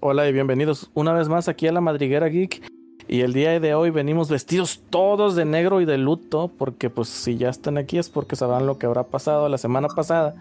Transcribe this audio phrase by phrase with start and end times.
[0.00, 2.62] Hola y bienvenidos una vez más aquí a la Madriguera Geek.
[3.08, 7.08] Y el día de hoy venimos vestidos todos de negro y de luto, porque pues
[7.08, 10.36] si ya están aquí es porque sabrán lo que habrá pasado la semana pasada.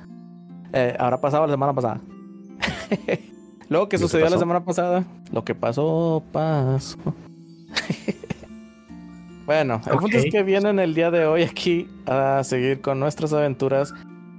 [0.74, 2.02] Eh, habrá pasado la semana pasada.
[3.70, 6.98] Luego que sucedió la semana pasada, lo que pasó, pasó.
[9.48, 13.34] bueno, el punto es que vienen el día de hoy aquí a seguir con nuestras
[13.34, 13.92] aventuras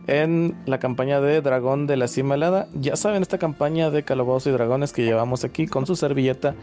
[0.08, 2.66] en la campaña de Dragón de la Cima Helada.
[2.74, 6.54] Ya saben, esta campaña de Calabozo y Dragones que llevamos aquí con su servilleta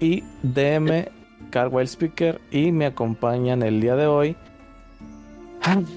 [0.00, 1.06] y DM
[1.50, 4.36] Carwell Speaker y me acompañan el día de hoy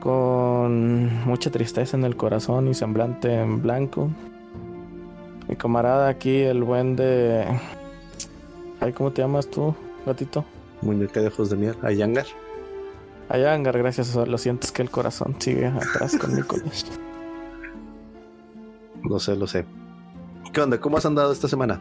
[0.00, 4.10] con mucha tristeza en el corazón y semblante en blanco.
[5.48, 7.44] Mi camarada aquí, el buen de...
[8.80, 9.74] Ay, ¿Cómo te llamas tú,
[10.04, 10.44] gatito?
[10.82, 12.26] Muñeca de ojos de miel, Ayangar.
[13.32, 14.14] Ayangar, gracias.
[14.14, 16.92] Lo sientes que el corazón sigue atrás con mi colegio.
[19.04, 19.64] Lo sé, lo sé.
[20.52, 20.78] ¿Qué onda?
[20.78, 21.80] ¿Cómo has andado esta semana?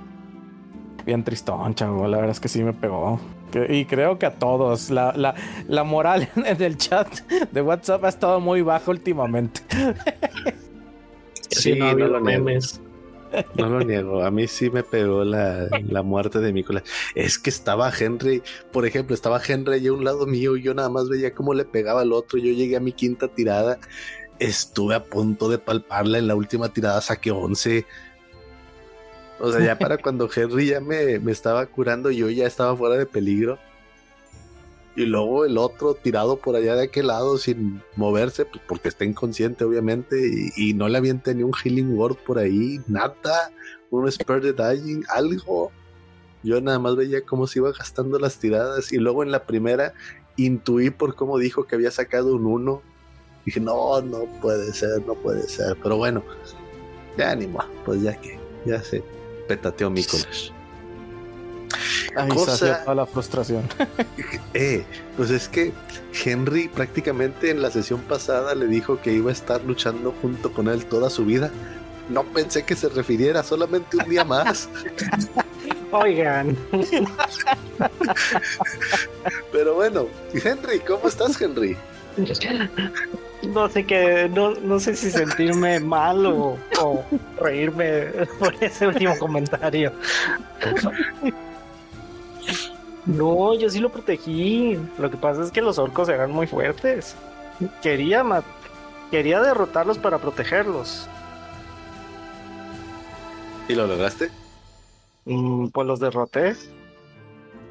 [1.05, 2.07] Bien tristón, chavo.
[2.07, 3.19] La verdad es que sí me pegó.
[3.67, 4.91] Y creo que a todos.
[4.91, 5.35] La, la,
[5.67, 7.09] la moral en el chat
[7.51, 9.59] de WhatsApp ha estado muy baja últimamente.
[11.49, 12.79] Sí, no, lo memes.
[13.55, 16.83] No lo niego, a mí sí me pegó la, la, muerte de Nicolás.
[17.15, 20.89] Es que estaba Henry, por ejemplo, estaba Henry a un lado mío y yo nada
[20.89, 22.39] más veía cómo le pegaba al otro.
[22.39, 23.79] Yo llegué a mi quinta tirada,
[24.39, 27.85] estuve a punto de palparla en la última tirada, saqué 11.
[29.39, 32.95] O sea, ya para cuando Henry ya me, me estaba curando, yo ya estaba fuera
[32.95, 33.57] de peligro.
[34.95, 39.05] Y luego el otro tirado por allá de aquel lado sin moverse, pues porque está
[39.05, 40.51] inconsciente, obviamente.
[40.57, 43.51] Y, no le avienta ni un healing word por ahí, nada.
[43.89, 45.71] Un spare de dying, algo.
[46.43, 48.91] Yo nada más veía cómo se iba gastando las tiradas.
[48.91, 49.93] Y luego en la primera
[50.35, 52.81] intuí por cómo dijo que había sacado un 1.
[53.45, 55.77] Dije, no, no puede ser, no puede ser.
[55.81, 56.23] Pero bueno,
[57.17, 59.03] ya animo, pues ya que, ya se
[59.47, 60.51] petateó Nicolás.
[62.15, 63.63] Ahí cosa, toda la frustración.
[64.53, 64.83] eh,
[65.17, 65.71] pues es que
[66.23, 70.67] Henry prácticamente en la sesión pasada le dijo que iba a estar luchando junto con
[70.67, 71.51] él toda su vida.
[72.09, 74.69] No pensé que se refiriera solamente un día más.
[75.91, 76.57] Oigan.
[79.51, 81.75] Pero bueno, Henry, ¿cómo estás, Henry?
[83.43, 87.03] No sé qué, no, no sé si sentirme mal o, o
[87.39, 88.05] reírme
[88.39, 89.91] por ese último comentario.
[93.05, 94.79] No, yo sí lo protegí.
[94.97, 97.15] Lo que pasa es que los orcos eran muy fuertes.
[97.81, 98.23] Quería,
[99.09, 101.07] quería derrotarlos para protegerlos.
[103.67, 104.29] ¿Y lo lograste?
[105.25, 106.55] Mm, pues los derroté.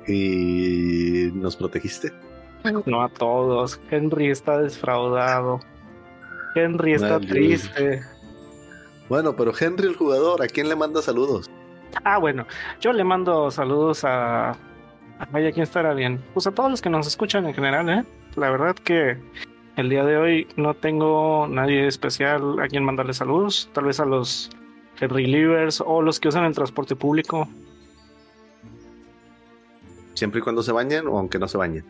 [0.07, 2.13] ¿Y nos protegiste?
[2.87, 3.81] No a todos.
[3.91, 5.61] Henry está defraudado.
[6.55, 8.03] Henry está triste.
[9.09, 11.51] Bueno, pero Henry el jugador, ¿a quién le manda saludos?
[12.05, 12.47] Ah, bueno,
[12.81, 14.57] yo le mando saludos a
[15.31, 16.23] Vaya, ¿quién estará bien?
[16.33, 18.05] Pues a todos los que nos escuchan en general, ¿eh?
[18.37, 19.19] La verdad que
[19.77, 23.69] el día de hoy no tengo nadie especial a quien mandarle saludos.
[23.73, 24.51] Tal vez a los
[24.99, 27.49] relievers o los que usan el transporte público.
[30.15, 31.85] ¿Siempre y cuando se bañen o aunque no se bañen?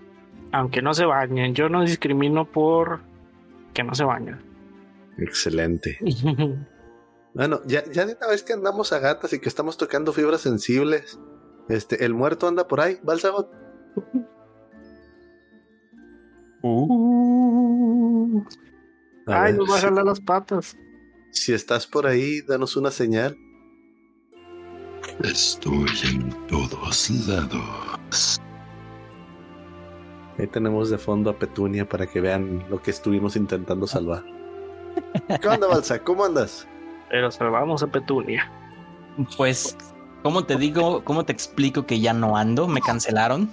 [0.52, 1.54] Aunque no se bañen.
[1.54, 3.00] Yo no discrimino por
[3.74, 4.38] que no se bañen.
[5.18, 5.98] Excelente.
[7.34, 10.40] bueno, ya, ya de una vez que andamos a gatas y que estamos tocando fibras
[10.40, 11.18] sensibles,
[11.70, 13.48] este, el muerto anda por ahí, Balsagot.
[16.62, 18.42] Uh.
[19.26, 20.76] Ay, nos va a jalar las patas.
[21.30, 23.36] Si estás por ahí, danos una señal.
[25.22, 28.40] Estoy en todos lados.
[30.38, 34.24] Ahí tenemos de fondo a Petunia para que vean lo que estuvimos intentando salvar.
[35.40, 36.02] ¿Qué onda, Balsa?
[36.02, 36.66] ¿Cómo andas?
[37.10, 38.50] Pero salvamos a Petunia.
[39.36, 39.76] Pues
[40.22, 42.68] ¿Cómo te digo, cómo te explico que ya no ando?
[42.68, 43.50] Me cancelaron.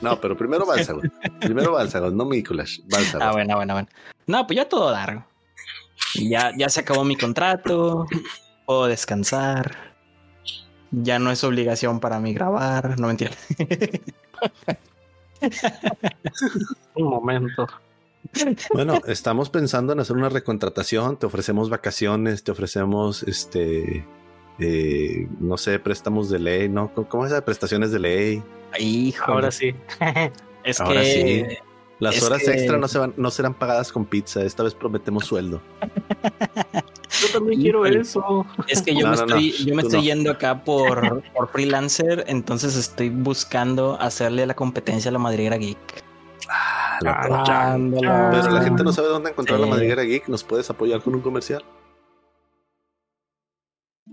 [0.00, 1.04] No, pero primero Bálsagos.
[1.40, 2.80] primero Bálsagos, no Nicolás.
[3.20, 3.88] Ah, bueno, bueno, bueno.
[4.26, 5.24] No, pues ya todo largo.
[6.14, 8.06] Ya, ya se acabó mi contrato.
[8.66, 9.94] Puedo descansar.
[10.90, 12.98] Ya no es obligación para mí grabar.
[12.98, 13.38] No me entiendes.
[16.94, 17.66] Un momento.
[18.72, 21.16] Bueno, estamos pensando en hacer una recontratación.
[21.16, 24.04] Te ofrecemos vacaciones, te ofrecemos este
[24.58, 26.92] eh, no sé, préstamos de ley, ¿no?
[27.08, 28.42] ¿Cómo es de prestaciones de ley?
[28.78, 29.32] Hijo.
[29.32, 29.74] Ahora sí.
[30.64, 31.46] es Ahora que...
[31.50, 31.56] sí.
[32.00, 34.42] Las horas extra no, se van, no serán pagadas con pizza.
[34.42, 35.60] Esta vez prometemos sueldo.
[37.22, 38.44] Yo también quiero eso.
[38.66, 43.08] Es que yo me estoy, yo me estoy yendo acá por, por freelancer, entonces estoy
[43.08, 46.04] buscando hacerle la competencia a la madriguera geek.
[46.48, 47.78] Ah, la
[48.32, 50.28] Pero la gente no sabe dónde encontrar la madriguera geek.
[50.28, 51.64] ¿Nos puedes apoyar con un comercial?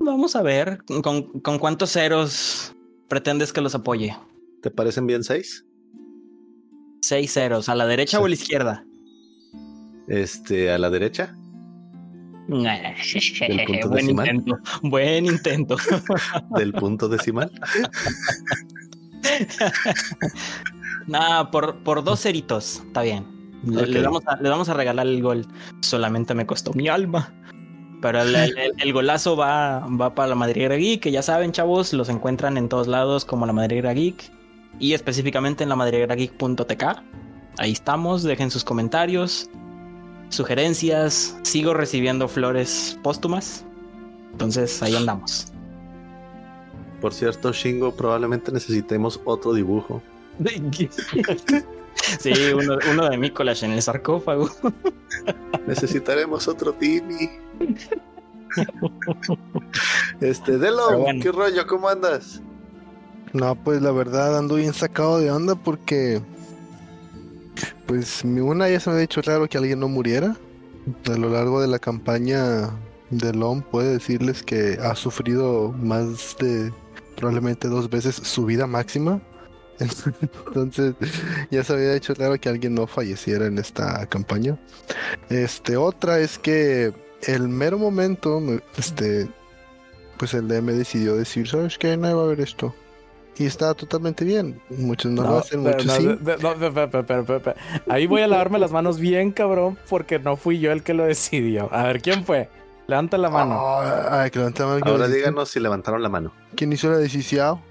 [0.04, 2.76] Vamos a ver con, con cuántos ceros
[3.08, 4.18] pretendes que los apoye.
[4.62, 5.66] ¿Te parecen bien seis?
[7.02, 8.86] Seis ceros, ¿a la derecha o a la izquierda?
[10.08, 11.36] Este, a la derecha.
[12.48, 14.28] Del punto Buen decimal.
[14.28, 14.60] intento.
[14.82, 15.78] Buen intento.
[16.58, 17.52] Del punto decimal.
[21.08, 23.26] Nah, por, por dos ceritos, está bien.
[23.64, 25.48] Le, vamos a, le vamos a regalar el gol.
[25.82, 27.34] Solamente me costó mi alma.
[28.02, 31.52] Pero el, el- el- el golazo va, va para la Madriguera Geek, que ya saben,
[31.52, 34.32] chavos, los encuentran en todos lados como la Madriguera Geek.
[34.80, 36.84] Y específicamente en la madriguerageek.tk.
[37.58, 39.50] Ahí estamos, dejen sus comentarios,
[40.30, 41.38] sugerencias.
[41.44, 43.66] Sigo recibiendo flores póstumas.
[44.32, 45.52] Entonces ahí andamos.
[47.02, 50.02] Por cierto, Shingo, probablemente necesitemos otro dibujo.
[52.20, 54.50] Sí, uno, uno de Mikolash en el sarcófago.
[55.68, 57.30] Necesitaremos otro Timmy.
[60.20, 61.24] Este, Delo, bueno.
[61.24, 61.66] ¿qué rollo?
[61.66, 62.42] ¿Cómo andas?
[63.34, 66.22] No, pues la verdad ando bien sacado de onda porque
[67.86, 70.36] pues mi una ya se me ha dicho raro que alguien no muriera.
[71.06, 72.70] A lo largo de la campaña
[73.10, 76.74] de LOM puede decirles que ha sufrido más de
[77.16, 79.22] probablemente dos veces su vida máxima.
[80.48, 80.96] Entonces
[81.50, 84.58] ya se había hecho raro que alguien no falleciera en esta campaña.
[85.30, 86.94] Este, otra es que
[87.24, 89.28] el mero momento, me- este,
[90.18, 91.98] pues el DM decidió decir, ¿sabes qué?
[91.98, 92.74] No va a haber esto.
[93.38, 94.62] Y está totalmente bien.
[94.70, 96.20] Muchos no, lo hacen, pero muchos no, sí.
[96.44, 97.54] no,
[97.88, 101.06] Ahí voy a lavarme las manos bien, cabrón, porque no fui yo el que lo
[101.06, 101.74] decidió.
[101.74, 102.50] A ver, ¿quién fue?
[102.88, 103.56] Levanta la mano.
[103.58, 106.34] Ah, ay, que levanta la mano, ¿quién Ahora díganos si levantaron la mano.
[106.56, 107.62] ¿Quién hizo la decisión?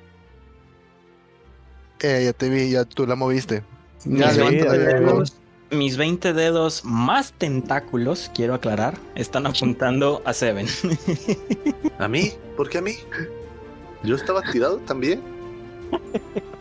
[2.02, 3.62] Eh, ya te vi, ya tú la moviste.
[4.04, 5.12] Ya, Sí, levanta la ya, ya, mano.
[5.12, 5.34] dedos,
[5.70, 10.66] mis 20 dedos más tentáculos, quiero aclarar, están apuntando a Seven.
[11.98, 12.32] ¿A mí?
[12.56, 12.94] ¿Por qué a mí?
[14.02, 15.20] Yo estaba tirado también.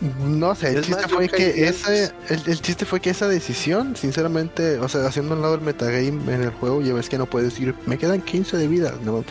[0.00, 3.26] No sé, el Es chiste más, fue que ese, el, el chiste fue que esa
[3.26, 7.18] decisión, sinceramente, o sea, haciendo un lado el metagame en el juego, ya ves que
[7.18, 9.16] no puedes decir, me quedan 15 de vida, ¿no?
[9.16, 9.24] O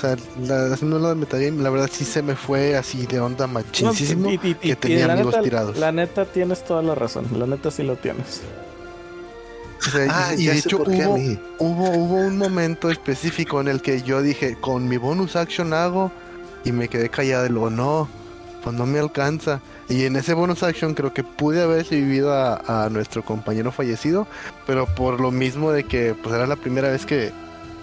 [0.00, 0.16] sea,
[0.46, 3.48] la- haciendo un lado el metagame, la verdad sí se me fue así de onda
[3.48, 4.30] No, machinísimo.
[4.30, 5.76] y- y- y- que tenía amigos neta- tirados.
[5.78, 7.26] La neta tienes toda la razón.
[7.36, 8.42] La neta sí lo tienes.
[9.84, 14.02] O sea, y- Ah, y de hecho hubo, hubo un momento específico en el que
[14.02, 16.12] yo dije, con mi bonus action hago,
[16.64, 18.08] y me quedé callado y luego, no,
[18.62, 19.60] pues no me alcanza.
[19.92, 24.26] Y en ese bonus action creo que pude haber vivido a, a nuestro compañero fallecido,
[24.66, 27.30] pero por lo mismo de que pues era la primera vez que,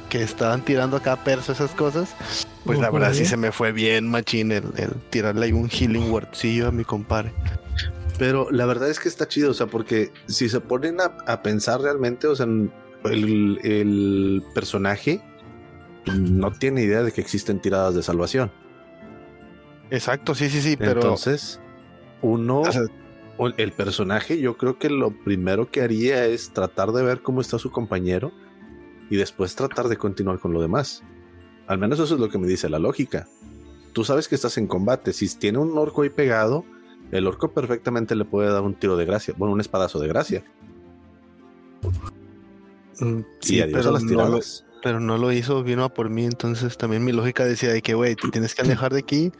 [0.09, 2.15] que estaban tirando acá perso esas cosas,
[2.65, 6.11] pues la verdad sí se me fue bien machín el, el tirarle ahí un healing
[6.11, 7.31] wordcillo a mi compadre.
[8.17, 11.43] Pero la verdad es que está chido, o sea, porque si se ponen a, a
[11.43, 15.21] pensar realmente, o sea, el, el personaje
[16.07, 18.51] no tiene idea de que existen tiradas de salvación.
[19.91, 21.01] Exacto, sí, sí, sí, pero...
[21.01, 21.61] Entonces,
[22.21, 22.81] uno, o sea,
[23.37, 27.39] o el personaje, yo creo que lo primero que haría es tratar de ver cómo
[27.41, 28.31] está su compañero
[29.09, 31.03] y después tratar de continuar con lo demás.
[31.67, 33.27] Al menos eso es lo que me dice la lógica.
[33.93, 35.13] Tú sabes que estás en combate.
[35.13, 36.65] Si tiene un orco ahí pegado,
[37.11, 40.43] el orco perfectamente le puede dar un tiro de gracia, bueno, un espadazo de gracia.
[42.99, 44.65] mm, y sí, pero las no lo- tiradas.
[44.83, 47.93] pero no lo hizo, vino a por mí, entonces también mi lógica decía de que,
[47.93, 49.31] güey, te tienes que alejar de aquí,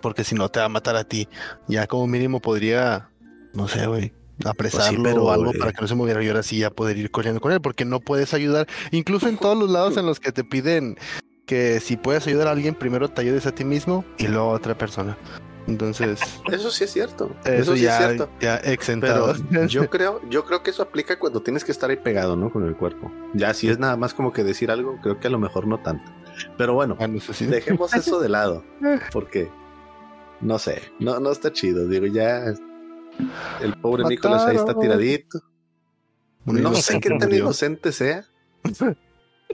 [0.00, 1.28] porque si no te va a matar a ti.
[1.68, 3.10] Ya como mínimo podría,
[3.54, 4.12] no sé, güey,
[4.44, 6.96] apresarlo pero, o algo eh, para que no se moviera y ahora sí ya poder
[6.96, 10.20] ir corriendo con él, porque no puedes ayudar, incluso en todos los lados en los
[10.20, 10.96] que te piden
[11.46, 14.54] que si puedes ayudar a alguien, primero te ayudes a ti mismo y luego a
[14.54, 15.16] otra persona.
[15.66, 16.18] Entonces,
[16.50, 17.30] Eso sí es cierto.
[17.44, 18.30] eso, Eso, sí es ya, cierto.
[18.40, 19.34] ya exentado.
[19.50, 22.50] Pero yo creo, yo creo que eso aplica cuando tienes que estar ahí pegado, ¿no?
[22.50, 23.12] Con el cuerpo.
[23.34, 25.78] Ya si es nada más como que decir algo, creo que a lo mejor no
[25.78, 26.10] tanto.
[26.56, 27.06] Pero bueno, Ah,
[27.40, 28.64] dejemos eso de lado.
[29.12, 29.50] Porque
[30.40, 31.88] no sé, no, no está chido.
[31.88, 32.54] Digo, ya
[33.60, 35.40] el pobre Nicolás ahí está tiradito.
[36.44, 38.24] No sé inocente qué tan inocente sea.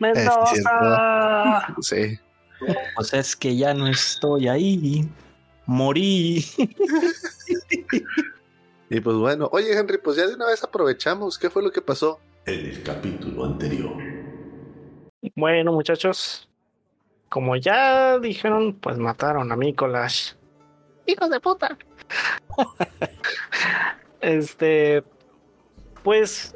[0.00, 1.74] Mendoza.
[1.80, 2.18] Sí.
[2.94, 5.08] Pues es que ya no estoy ahí.
[5.66, 6.44] Morí.
[8.90, 11.38] Y pues bueno, oye Henry, pues ya de una vez aprovechamos.
[11.38, 12.20] ¿Qué fue lo que pasó?
[12.46, 13.96] En el capítulo anterior.
[15.34, 16.48] Bueno, muchachos,
[17.30, 20.34] como ya dijeron, pues mataron a Mikolash.
[21.06, 21.76] ¡Hijos de puta!
[24.20, 25.02] este,
[26.02, 26.54] pues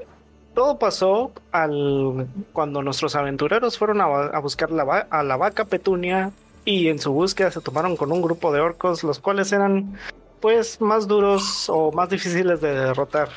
[0.55, 6.33] todo pasó al cuando nuestros aventureros fueron a, a buscar la a la vaca Petunia
[6.65, 9.97] y en su búsqueda se tomaron con un grupo de orcos, los cuales eran
[10.41, 13.29] pues más duros o más difíciles de derrotar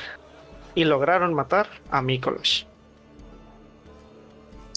[0.74, 2.64] y lograron matar a Mikolash.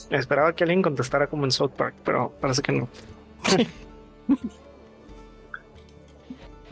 [0.10, 2.88] Esperaba que alguien contestara como en South Park, pero parece que no.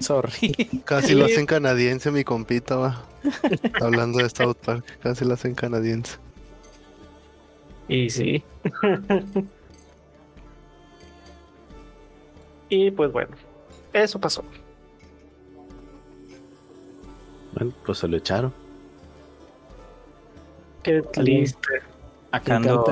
[0.03, 0.81] Sorry.
[0.85, 3.05] Casi lo hacen canadiense, mi compita, va.
[3.81, 6.17] Hablando de South Park, casi lo hacen canadiense.
[7.87, 8.43] Y sí.
[12.69, 13.31] y pues bueno,
[13.93, 14.43] eso pasó.
[17.53, 18.53] Bueno, pues se lo echaron.
[20.81, 21.81] Qué triste.
[22.31, 22.85] Acá ando.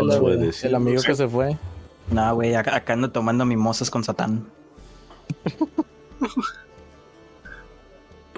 [0.63, 1.57] el amigo que se fue.
[2.09, 4.45] No, güey, acá, acá ando tomando mimosas con Satán.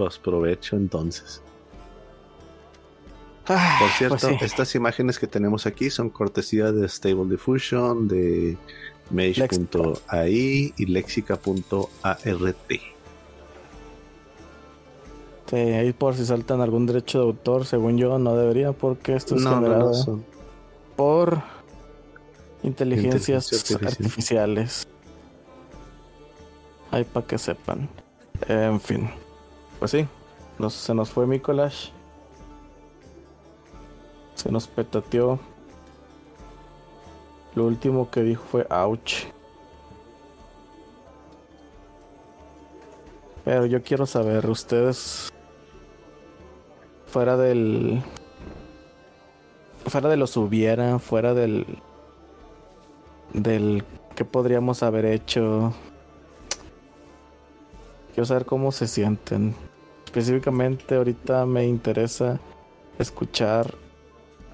[0.05, 1.41] Pues provecho entonces.
[3.45, 4.45] Ay, Por cierto, pues sí.
[4.45, 8.57] estas imágenes que tenemos aquí son cortesía de Stable Diffusion, de
[9.11, 12.19] Mage.ai y Lexica.art.
[15.49, 19.35] Sí, ahí por si saltan algún derecho de autor, según yo, no debería, porque esto
[19.35, 20.23] es No, generado no,
[20.95, 21.41] por
[22.63, 23.87] inteligencias Inteligencia artificial.
[23.87, 24.87] artificiales.
[26.91, 27.89] Ahí para que sepan.
[28.47, 29.09] En fin.
[29.79, 30.07] Pues sí,
[30.69, 31.89] se nos fue Mikolash.
[34.35, 35.39] Se nos petateó.
[37.55, 39.25] Lo último que dijo fue ouch.
[43.45, 45.31] Pero yo quiero saber, ustedes
[47.07, 48.01] fuera del
[49.85, 51.77] fuera de los hubiera, fuera del
[53.33, 53.83] del
[54.15, 55.73] que podríamos haber hecho.
[58.13, 59.55] Quiero saber cómo se sienten.
[60.05, 62.39] Específicamente ahorita me interesa
[62.99, 63.73] escuchar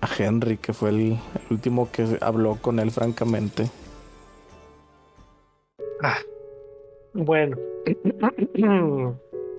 [0.01, 1.17] a Henry, que fue el,
[1.51, 3.69] último que habló con él francamente.
[7.13, 7.57] Bueno,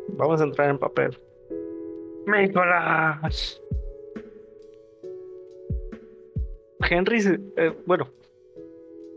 [0.09, 1.19] vamos a entrar en papel.
[2.26, 3.61] Nicolás.
[6.88, 7.19] Henry,
[7.57, 8.09] eh, bueno,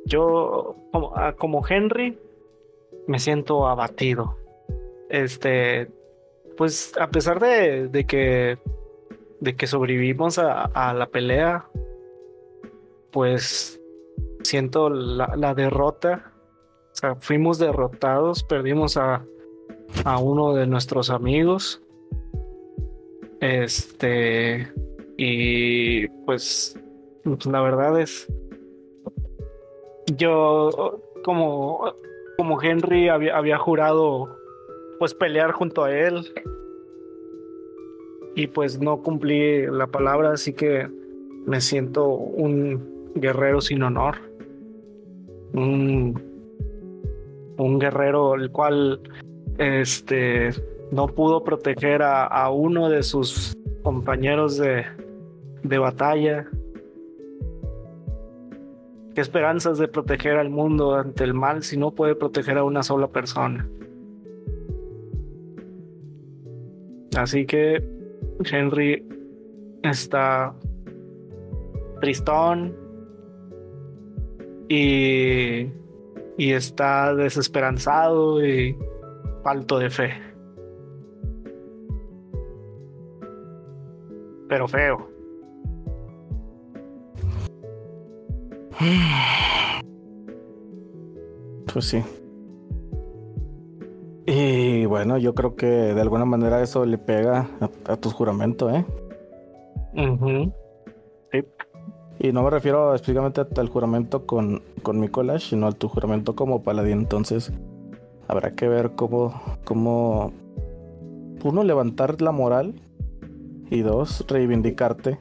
[0.06, 0.76] yo
[1.16, 2.18] ah, como Henry
[3.08, 4.43] me siento abatido.
[5.14, 5.92] Este,
[6.58, 8.58] pues a pesar de, de que
[9.40, 11.68] de que sobrevivimos a, a la pelea,
[13.12, 13.80] pues
[14.42, 16.34] siento la, la derrota.
[16.94, 19.24] O sea, fuimos derrotados, perdimos a,
[20.04, 21.84] a uno de nuestros amigos.
[23.40, 24.72] Este,
[25.18, 26.80] y pues
[27.46, 28.28] la verdad es,
[30.16, 31.94] yo como,
[32.36, 34.43] como Henry había, había jurado
[35.04, 36.26] pues pelear junto a él
[38.36, 40.88] y pues no cumplí la palabra, así que
[41.46, 44.16] me siento un guerrero sin honor.
[45.52, 46.24] Un,
[47.58, 49.02] un guerrero el cual
[49.58, 50.52] este
[50.94, 53.52] no pudo proteger a, uno de sus
[53.84, 54.86] compañeros de,
[55.64, 56.48] de batalla.
[59.14, 62.84] ¿Qué esperanzas de proteger al mundo ante el mal si no puede proteger a una
[62.84, 63.68] sola persona?
[67.16, 67.84] Así que
[68.44, 69.06] Henry
[69.84, 70.54] está
[72.02, 72.76] tristón
[74.70, 75.70] y,
[76.38, 78.76] y está desesperanzado y
[79.44, 80.14] falto de fe.
[84.50, 85.10] Pero feo.
[91.74, 92.04] Pues sí.
[94.26, 98.70] Y bueno, yo creo que de alguna manera eso le pega a, a tu juramento,
[98.70, 98.86] ¿eh?
[99.96, 100.54] Ujú.
[102.20, 106.64] Y no me refiero específicamente al juramento con, con Mikolash, sino al tu juramento como
[106.64, 107.00] paladín.
[107.00, 107.52] Entonces,
[108.28, 110.32] habrá que ver cómo, cómo,
[111.44, 112.76] uno, levantar la moral
[113.70, 115.20] y dos, reivindicarte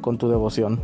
[0.00, 0.80] con tu devoción.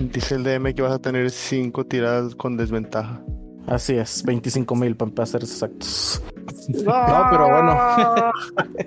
[0.00, 3.20] Dice el DM que vas a tener cinco tiradas con desventaja.
[3.66, 6.22] Así es, 25 mil para ser exactos.
[6.68, 8.32] No, pero bueno.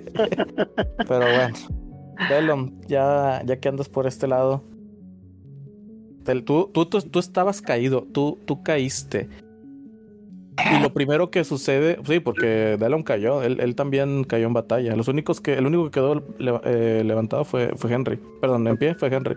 [1.08, 1.54] Pero bueno,
[2.28, 4.62] Delon, ya, ya que andas por este lado,
[6.44, 9.28] tú, tú, tú, tú estabas caído, tú, tú caíste.
[10.74, 14.94] Y lo primero que sucede, sí, porque Delon cayó, él, él también cayó en batalla.
[14.94, 18.18] Los únicos que, el único que quedó le- eh, levantado fue, fue Henry.
[18.42, 19.36] Perdón, en pie fue Henry.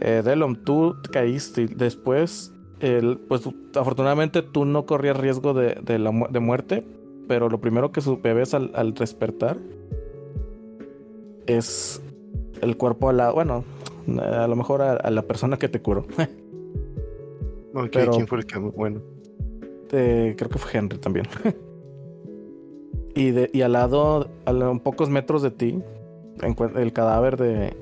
[0.00, 6.10] Eh, Delon, tú caíste después, el, pues afortunadamente tú no corrías riesgo de, de, la,
[6.10, 6.84] mu- de muerte,
[7.28, 8.00] pero lo primero que
[8.34, 9.56] ves al, al despertar
[11.46, 12.02] es
[12.60, 13.64] el cuerpo a la, bueno,
[14.20, 16.06] a lo mejor a, a la persona que te curó.
[17.74, 18.58] Ok, Pero- ¿quién fue el que?
[18.58, 19.02] Bueno,
[19.92, 21.26] Eh, creo que fue Henry también.
[23.14, 25.82] y, de, y al lado, a pocos metros de ti,
[26.76, 27.76] el cadáver de,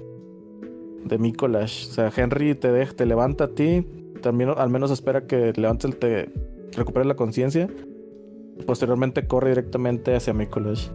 [1.05, 1.89] de Mikolash.
[1.89, 3.87] O sea, Henry te, deja, te levanta a ti,
[4.23, 6.33] también al menos espera que levantes el te
[6.77, 7.69] recupere la conciencia.
[8.67, 10.89] Posteriormente corre directamente hacia Mikolash.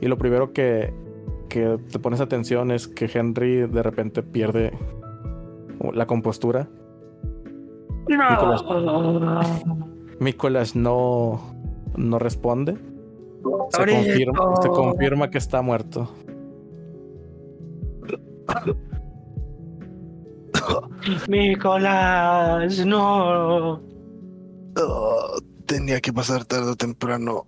[0.00, 0.92] Y lo primero que,
[1.48, 4.72] que te pones atención es que Henry de repente pierde
[5.92, 6.68] la compostura.
[8.06, 8.62] Mikolash,
[10.20, 11.40] Mikolash no,
[11.96, 12.76] no responde.
[13.70, 16.08] Se confirma, se confirma que está muerto.
[21.28, 23.80] Nicolás, no.
[24.78, 27.46] Oh, tenía que pasar tarde o temprano.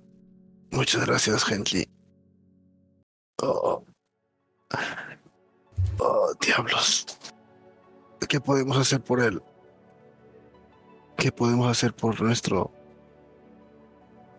[0.70, 1.88] Muchas gracias, Henry.
[3.42, 3.84] Oh.
[5.98, 7.06] oh, diablos.
[8.28, 9.42] ¿Qué podemos hacer por él?
[11.16, 12.70] ¿Qué podemos hacer por nuestro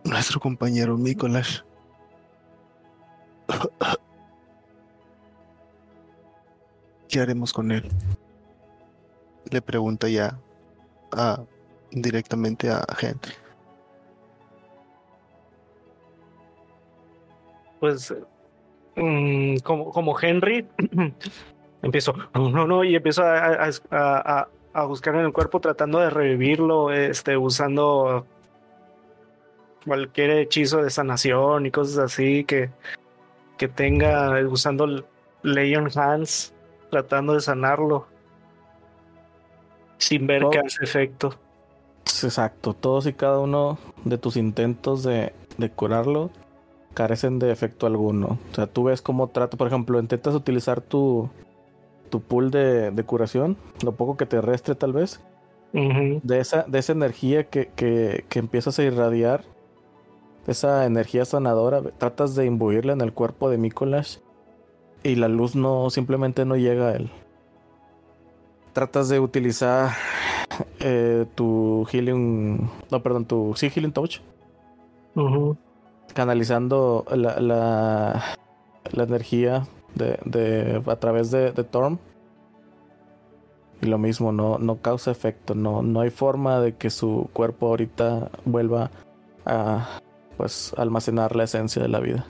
[0.04, 1.66] nuestro compañero Nicolás?
[7.10, 7.90] ¿Qué haremos con él?
[9.52, 10.40] Le pregunta ya
[11.92, 13.34] directamente a Henry.
[17.80, 18.14] Pues
[18.96, 20.68] mm, como, como Henry,
[21.82, 26.12] empiezo, no, no, y empiezo a, a, a, a buscar en el cuerpo tratando de
[26.12, 28.28] revivirlo, este, usando
[29.84, 32.70] cualquier hechizo de sanación y cosas así que,
[33.58, 35.06] que tenga, usando
[35.42, 36.54] Leon Hands,
[36.90, 38.08] tratando de sanarlo,
[39.98, 40.50] sin ver Oh.
[40.50, 41.34] que hace efecto.
[42.24, 46.32] Exacto, todos y cada uno de tus intentos de, de curarlo
[46.94, 48.40] carecen de efecto alguno.
[48.52, 51.30] O sea, tú ves cómo trata, por ejemplo, intentas utilizar tu,
[52.10, 55.22] tu pool de, de curación, lo poco que te restre tal vez,
[55.72, 59.44] de esa, de esa energía que, que, que empiezas a irradiar,
[60.48, 64.18] esa energía sanadora, tratas de imbuirla en el cuerpo de Mikolash
[65.04, 67.10] y la luz no simplemente no llega a él.
[68.74, 69.92] Tratas de utilizar
[70.80, 74.20] eh, tu healing, no, perdón, tu sí, healing touch,
[75.16, 75.58] Ujú.
[76.14, 78.24] canalizando la, la,
[78.92, 81.98] la energía de, de, a través de, de Torm.
[83.82, 87.68] Y lo mismo, no, no causa efecto, no, no hay forma de que su cuerpo
[87.68, 88.92] ahorita vuelva
[89.46, 90.00] a
[90.38, 92.26] pues almacenar la esencia de la vida.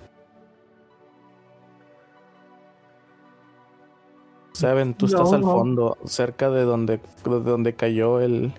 [4.60, 5.52] Saben, tú estás No, al no.
[5.52, 8.52] fondo, cerca de donde, de donde cayó el,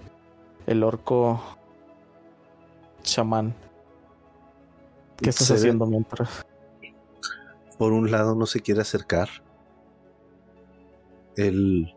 [0.66, 1.42] el orco
[3.02, 3.54] chamán.
[5.18, 6.46] ¿Qué estás ve- haciendo mientras?
[7.78, 9.28] Por un lado no se quiere acercar.
[11.36, 11.94] Él...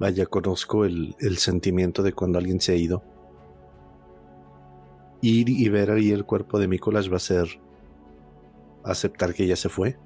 [0.00, 3.04] Vaya, conozco el, el sentimiento de cuando alguien se ha ido.
[5.20, 7.46] Ir y ver ahí el cuerpo de Nicolás va a ser
[8.82, 9.96] aceptar que ya se fue.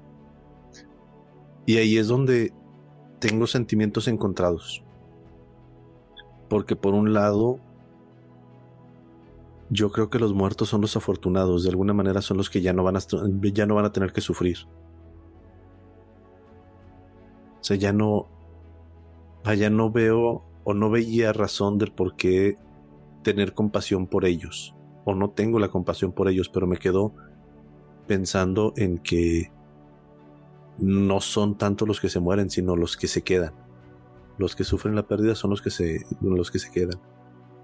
[1.65, 2.53] Y ahí es donde
[3.19, 4.83] tengo sentimientos encontrados.
[6.49, 7.59] Porque por un lado,
[9.69, 12.73] yo creo que los muertos son los afortunados, de alguna manera son los que ya
[12.73, 12.99] no van a,
[13.53, 14.57] ya no van a tener que sufrir.
[17.59, 18.27] O sea, ya no,
[19.43, 22.55] vaya, no veo o no veía razón del por qué
[23.23, 24.73] tener compasión por ellos.
[25.03, 27.13] O no tengo la compasión por ellos, pero me quedo
[28.07, 29.51] pensando en que
[30.77, 33.53] no son tanto los que se mueren, sino los que se quedan.
[34.37, 36.99] Los que sufren la pérdida son los que se, los que se quedan.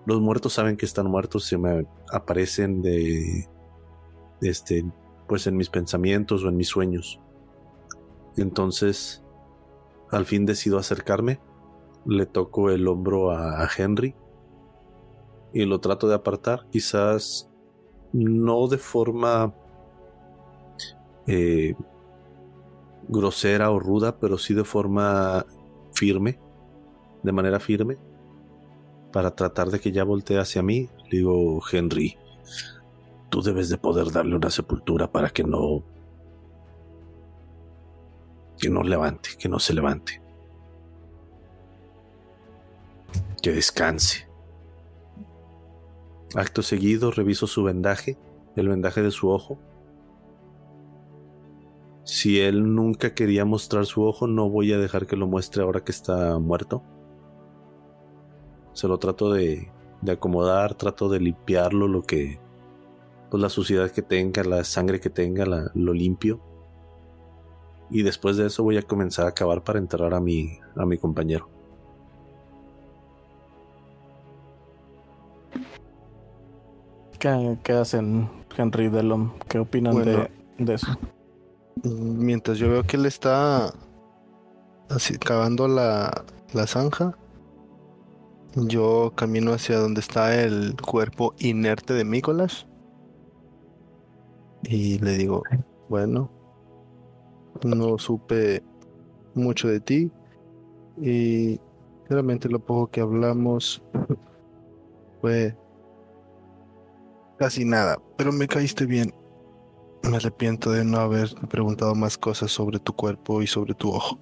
[0.06, 3.48] Los muertos saben que están muertos, se me aparecen de,
[4.42, 4.84] este,
[5.28, 7.20] pues en mis pensamientos o en mis sueños.
[8.36, 9.24] Entonces,
[10.12, 11.40] al fin decido acercarme,
[12.06, 14.16] le toco el hombro a, a Henry
[15.54, 17.50] y lo trato de apartar, quizás
[18.12, 19.54] no de forma
[21.28, 21.76] eh,
[23.08, 25.46] grosera o ruda, pero sí de forma
[25.94, 26.40] firme,
[27.24, 27.98] de manera firme,
[29.12, 30.90] para tratar de que ya voltee hacia mí.
[31.10, 32.18] Le digo, Henry,
[33.30, 35.84] tú debes de poder darle una sepultura para que no...
[38.60, 40.22] que no levante, que no se levante.
[43.42, 44.28] Que descanse.
[46.36, 48.18] Acto seguido reviso su vendaje,
[48.56, 49.60] el vendaje de su ojo.
[52.04, 55.84] Si él nunca quería mostrar su ojo, no voy a dejar que lo muestre ahora
[55.84, 56.84] que está muerto.
[58.74, 62.40] Se lo trato de, de acomodar, trato de limpiarlo, lo que.
[63.32, 66.42] Pues la suciedad que tenga, la sangre que tenga, la- lo limpio.
[67.90, 70.98] Y después de eso voy a comenzar a cavar para enterrar a mi, a mi
[70.98, 71.48] compañero.
[77.20, 79.32] ¿Qué, qué hacen Henry Delom?
[79.48, 80.12] ¿Qué opinan Bueno.
[80.12, 80.30] de,
[80.66, 80.88] de eso?
[81.84, 83.74] Mientras yo veo que él está
[84.90, 87.18] así cavando la, la zanja.
[88.56, 92.68] Yo camino hacia donde está el cuerpo inerte de Nicolás.
[94.64, 95.44] Y le digo,
[95.90, 96.30] bueno,
[97.64, 98.64] no supe
[99.34, 100.12] mucho de ti.
[101.02, 101.60] Y
[102.08, 103.84] realmente lo poco que hablamos
[105.22, 105.58] fue
[107.38, 109.14] casi nada, pero me caíste bien.
[110.04, 114.20] Me arrepiento de no haber preguntado más cosas sobre tu cuerpo y sobre tu ojo.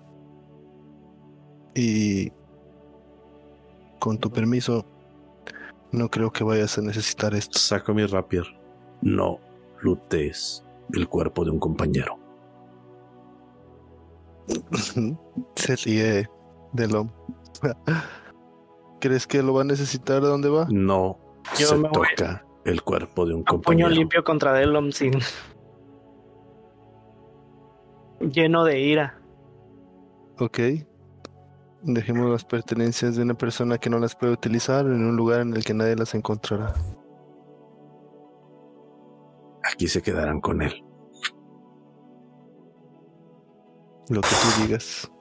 [1.74, 2.32] Y
[4.00, 4.86] con tu permiso,
[5.91, 7.58] no creo que vayas a necesitar esto.
[7.58, 8.46] Saco mi rapier.
[9.02, 9.39] No
[9.82, 10.63] lutees
[10.94, 12.17] el cuerpo de un compañero.
[15.56, 16.30] Se ríe
[16.74, 17.12] de lo.
[19.00, 20.67] ¿Crees que lo va a necesitar de dónde va?
[20.70, 21.17] No
[21.58, 23.89] Yo se toca el cuerpo de un Un puño compañero.
[23.89, 25.13] limpio contra Delom sin.
[28.21, 29.19] Lleno de ira.
[30.39, 30.60] Ok.
[31.84, 35.55] Dejemos las pertenencias de una persona que no las puede utilizar en un lugar en
[35.55, 36.73] el que nadie las encontrará.
[39.63, 40.84] Aquí se quedarán con él.
[44.10, 45.12] Lo que tú digas.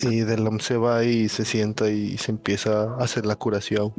[0.00, 3.94] Y Delom se va y se sienta y se empieza a hacer la curación.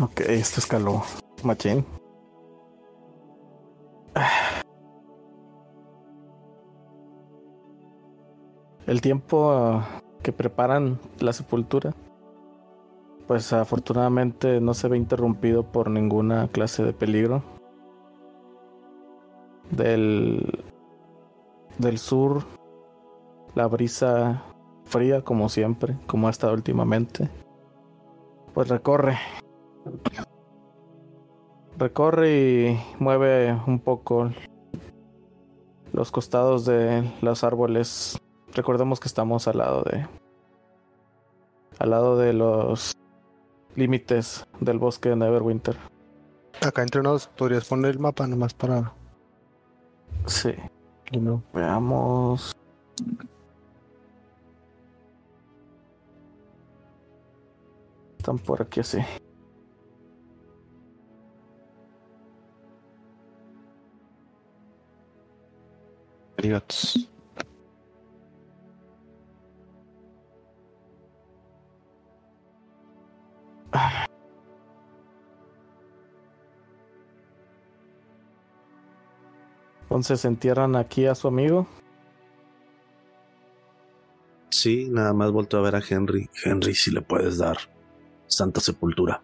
[0.00, 1.02] Ok, esto escaló.
[1.44, 1.84] Machín.
[8.86, 9.86] El tiempo ah,
[10.22, 11.94] que preparan la sepultura,
[13.28, 17.42] pues afortunadamente no se ve interrumpido por ninguna clase de peligro.
[19.70, 20.64] Del,
[21.78, 22.42] del sur,
[23.54, 24.42] la brisa
[24.84, 27.30] fría como siempre, como ha estado últimamente,
[28.52, 29.16] pues recorre
[31.80, 32.30] recorre
[32.68, 34.30] y mueve un poco
[35.92, 38.18] los costados de los árboles.
[38.54, 40.06] Recordemos que estamos al lado de
[41.78, 42.92] al lado de los
[43.74, 45.76] límites del bosque de Neverwinter.
[46.60, 48.92] Acá entre nos podrías poner el mapa nomás para.
[50.26, 50.54] Sí,
[51.18, 51.42] No.
[51.54, 52.52] veamos.
[58.18, 58.98] Están por aquí así.
[66.40, 67.06] Arigatos.
[79.82, 81.66] Entonces entierran aquí a su amigo.
[84.48, 86.30] Sí, nada más volto a ver a Henry.
[86.42, 87.58] Henry, si le puedes dar
[88.28, 89.22] santa sepultura.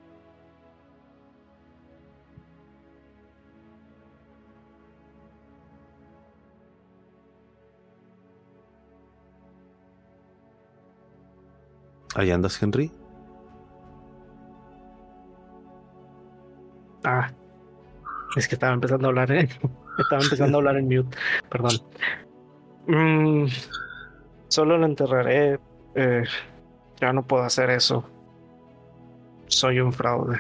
[12.17, 12.91] ¿Ahí andas, Henry?
[17.05, 17.31] Ah,
[18.37, 19.49] es que estaba empezando a hablar, ¿eh?
[19.99, 21.17] Estaba empezando a hablar en mute,
[21.51, 21.73] perdón.
[22.87, 23.47] Mm,
[24.49, 25.61] solo lo enterraré.
[25.95, 26.25] eh,
[27.01, 28.05] ya no puedo hacer eso.
[29.47, 30.39] Soy un fraude.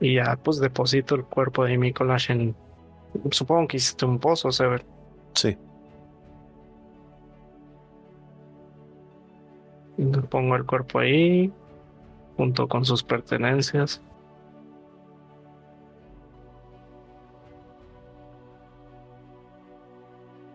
[0.00, 2.54] Y ya, pues deposito el cuerpo de Mikolash en.
[3.30, 4.93] Supongo que hiciste un pozo, Sever.
[5.34, 5.56] Sí.
[10.30, 11.52] Pongo el cuerpo ahí,
[12.36, 14.00] junto con sus pertenencias.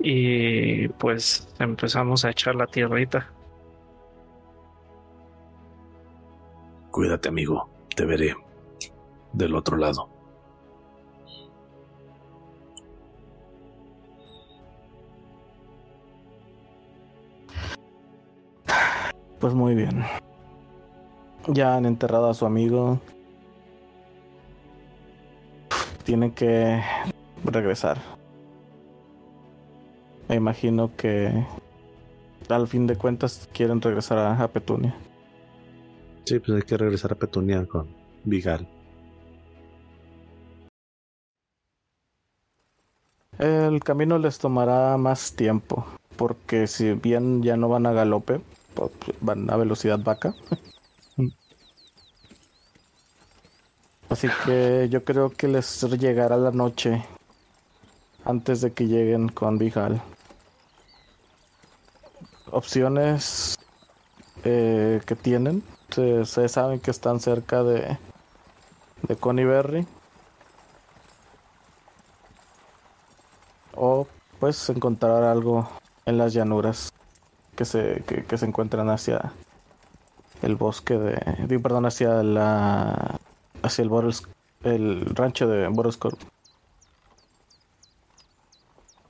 [0.01, 3.31] Y pues empezamos a echar la tierrita.
[6.91, 7.69] Cuídate, amigo.
[7.95, 8.33] Te veré
[9.33, 10.18] del otro lado.
[19.39, 20.03] Pues muy bien.
[21.47, 22.99] Ya han enterrado a su amigo.
[26.03, 26.81] Tiene que
[27.43, 27.97] regresar.
[30.27, 31.45] Me imagino que
[32.49, 34.95] al fin de cuentas quieren regresar a, a Petunia.
[36.25, 37.87] Sí, pues hay que regresar a Petunia con
[38.23, 38.67] Vigal.
[43.39, 45.85] El camino les tomará más tiempo,
[46.17, 48.41] porque si bien ya no van a galope,
[49.21, 50.33] van a velocidad vaca.
[54.09, 57.05] Así que yo creo que les llegará la noche
[58.25, 60.01] antes de que lleguen con Vijal.
[62.51, 63.55] Opciones
[64.43, 67.97] eh, que tienen se, saben que están cerca de,
[69.03, 69.87] de Conyberry.
[73.75, 74.07] O
[74.39, 75.69] pues encontrar algo
[76.05, 76.91] en las llanuras
[77.59, 79.33] que se, que, que se encuentran hacia
[80.41, 83.19] el bosque de, perdón, hacia la
[83.61, 84.29] hacia el Boros-
[84.63, 86.17] el rancho de Boroscorp.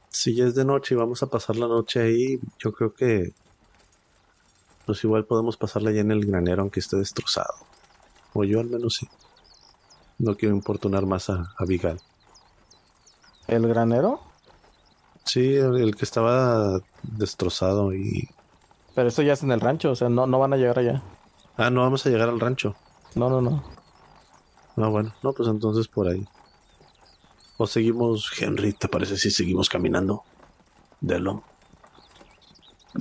[0.09, 3.33] Si ya es de noche y vamos a pasar la noche ahí, yo creo que
[4.87, 7.53] pues igual podemos pasarla ya en el granero aunque esté destrozado.
[8.33, 9.07] O yo al menos sí.
[10.17, 12.01] No quiero importunar más a, a Vigal.
[13.47, 14.21] ¿El granero?
[15.23, 18.27] Sí, el, el que estaba destrozado y...
[18.95, 21.01] Pero eso ya es en el rancho, o sea, no, no van a llegar allá.
[21.57, 22.75] Ah, no vamos a llegar al rancho.
[23.15, 23.63] No, no, no.
[24.77, 25.13] Ah, bueno.
[25.23, 26.27] No, pues entonces por ahí.
[27.57, 30.23] O seguimos, Henry, ¿te parece si seguimos caminando?
[31.01, 31.43] Delo.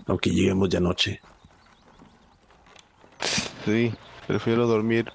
[0.06, 1.20] Aunque lleguemos ya noche.
[3.64, 3.94] Sí,
[4.26, 5.12] prefiero dormir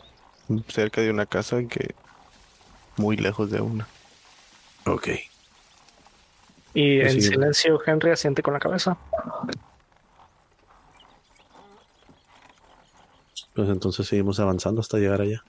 [0.68, 1.96] cerca de una casa que
[2.98, 3.88] muy lejos de una.
[4.86, 5.10] Ok.
[6.74, 8.98] Y Pues en silencio, Henry asiente con la cabeza.
[13.54, 15.44] Pues entonces seguimos avanzando hasta llegar allá.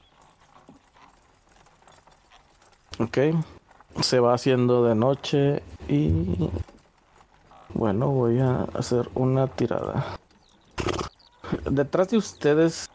[2.99, 3.19] Ok.
[4.03, 6.51] Se va haciendo de noche y...
[7.73, 10.19] Bueno, voy a hacer una tirada.
[11.71, 12.89] Detrás de ustedes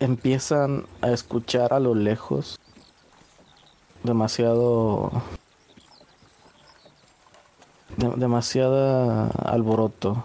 [0.00, 2.58] empiezan a escuchar a lo lejos
[4.02, 5.10] demasiado...
[7.96, 10.24] de- demasiada alboroto.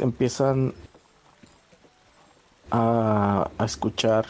[0.00, 0.72] Empiezan
[2.70, 4.24] a, a escuchar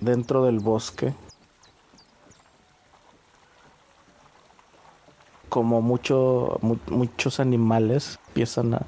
[0.00, 1.14] dentro del bosque
[5.48, 8.86] como mucho, mu- muchos animales empiezan a,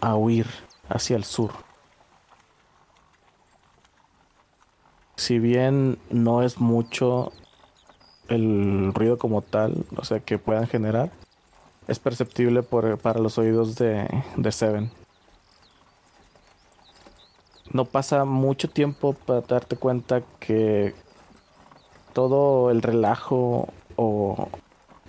[0.00, 0.46] a huir
[0.88, 1.52] hacia el sur.
[5.16, 7.32] Si bien no es mucho
[8.30, 11.10] el ruido como tal, o sea, que puedan generar,
[11.88, 14.06] es perceptible por, para los oídos de,
[14.50, 14.90] Seven.
[17.72, 20.94] No pasa mucho tiempo para darte cuenta que
[22.12, 24.48] todo el relajo o,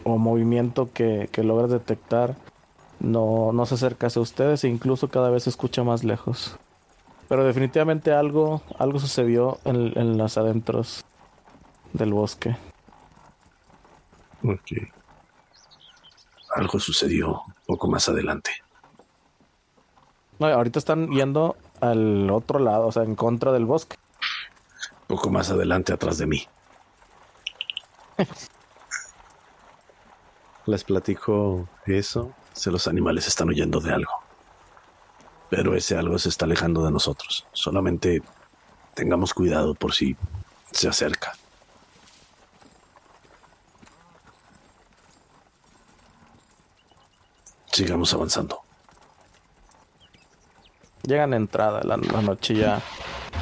[0.04, 2.36] movimiento que, que logras detectar
[3.00, 6.58] no, no se acerca hacia ustedes e incluso cada vez se escucha más lejos.
[7.30, 11.06] Pero definitivamente algo, algo sucedió en, en los adentros
[11.94, 12.56] del bosque.
[14.44, 14.72] Ok.
[16.56, 18.52] Algo sucedió poco más adelante.
[20.40, 23.98] No, ahorita están yendo al otro lado, o sea, en contra del bosque.
[25.08, 26.48] Poco más adelante atrás de mí.
[30.66, 32.34] Les platico eso.
[32.54, 34.12] Si los animales están huyendo de algo.
[35.50, 37.46] Pero ese algo se está alejando de nosotros.
[37.52, 38.22] Solamente
[38.94, 40.16] tengamos cuidado por si
[40.72, 41.34] se acerca.
[47.72, 48.60] Sigamos avanzando.
[51.04, 52.82] Llegan a entrada la, la noche ya.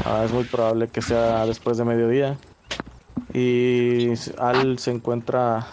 [0.06, 2.38] Ah, es muy probable que sea después de mediodía.
[3.34, 5.68] Y Al se encuentra.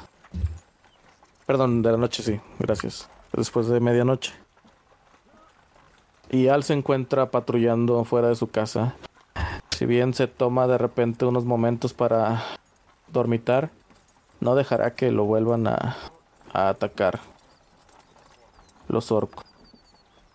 [1.45, 3.09] Perdón, de la noche sí, gracias.
[3.33, 4.33] Después de medianoche.
[6.31, 8.95] Y Al se encuentra patrullando fuera de su casa.
[9.71, 12.43] Si bien se toma de repente unos momentos para
[13.09, 13.71] dormitar,
[14.41, 15.97] no dejará que lo vuelvan a,
[16.55, 17.21] a atacar
[18.89, 19.45] los orcos.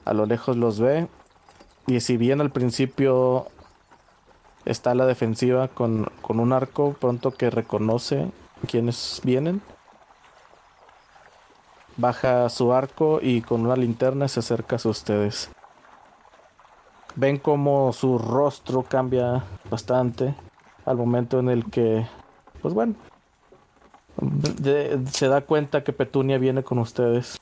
[0.06, 1.08] A lo lejos los ve
[1.88, 3.48] y si bien al principio
[4.66, 8.32] está a la defensiva con, con un arco, pronto que reconoce
[8.68, 9.62] quiénes vienen,
[11.98, 15.50] baja su arco y con una linterna se acerca a ustedes.
[17.16, 20.34] Ven como su rostro cambia bastante
[20.86, 22.08] al momento en el que,
[22.62, 22.96] pues bueno,
[25.12, 27.41] se da cuenta que Petunia viene con ustedes.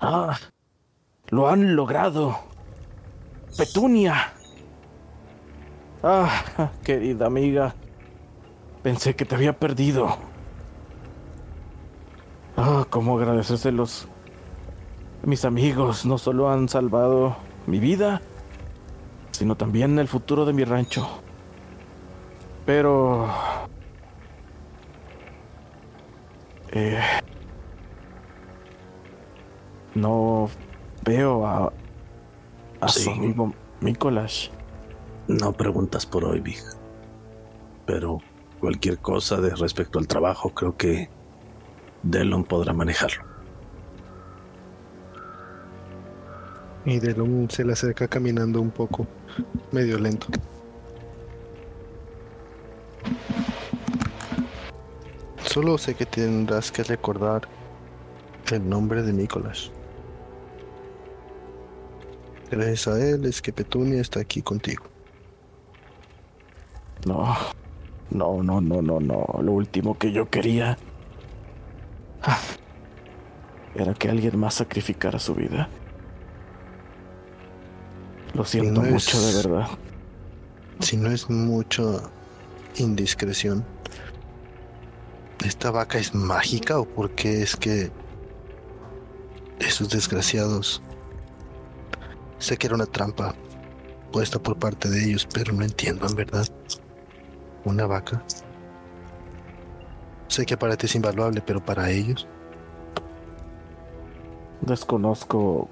[0.00, 0.36] Ah,
[1.28, 2.38] lo han logrado.
[3.56, 4.32] Petunia.
[6.02, 7.74] Ah, querida amiga.
[8.82, 10.16] Pensé que te había perdido.
[12.56, 14.08] Ah, cómo agradecérselos.
[15.22, 18.20] Mis amigos no solo han salvado mi vida,
[19.30, 21.08] sino también el futuro de mi rancho.
[22.66, 23.28] Pero...
[26.72, 27.00] Eh,
[29.94, 30.48] no
[31.04, 31.72] veo a,
[32.80, 33.04] a Sí.
[33.04, 34.48] su amigo Mikolash.
[35.28, 36.58] No preguntas por hoy, Big.
[37.86, 38.18] Pero
[38.60, 41.08] cualquier cosa de respecto al trabajo, creo que
[42.02, 43.22] Delon podrá manejarlo.
[46.86, 49.06] Y Delon se le acerca caminando un poco,
[49.72, 50.26] medio lento.
[55.44, 57.48] Solo sé que tendrás que recordar
[58.50, 59.70] el nombre de Nicolás.
[62.50, 64.84] Gracias a él es que Petunia está aquí contigo.
[67.06, 67.34] No,
[68.10, 69.26] no, no, no, no, no.
[69.42, 70.78] Lo último que yo quería
[73.74, 75.68] era que alguien más sacrificara su vida.
[78.34, 79.68] Lo siento no mucho, es- de verdad.
[80.80, 82.10] Si no es mucho
[82.76, 83.64] indiscreción,
[85.44, 87.90] ¿esta vaca es mágica o por qué es que
[89.60, 90.82] esos desgraciados...
[92.44, 93.34] Sé que era una trampa
[94.12, 96.46] puesta por parte de ellos, pero no entiendo en verdad.
[97.64, 98.22] Una vaca.
[100.28, 102.28] Sé que para ti es invaluable, pero para ellos...
[104.60, 105.70] Desconozco.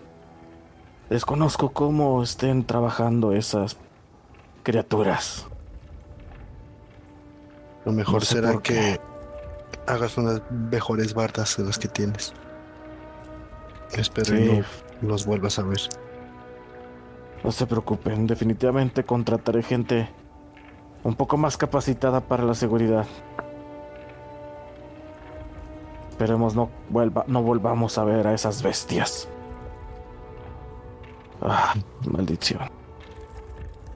[1.10, 3.76] Desconozco cómo estén trabajando esas
[4.62, 5.46] criaturas.
[7.84, 8.98] Lo mejor No sé será que
[9.86, 12.32] hagas unas mejores bardas de las que tienes.
[13.92, 14.62] Espero Sí.
[15.02, 15.80] no los vuelvas a ver.
[17.44, 20.08] No se preocupen, definitivamente contrataré gente
[21.02, 23.06] un poco más capacitada para la seguridad.
[26.10, 29.28] Esperemos no, vuelva, no volvamos a ver a esas bestias.
[31.40, 31.74] Ah,
[32.08, 32.60] maldición.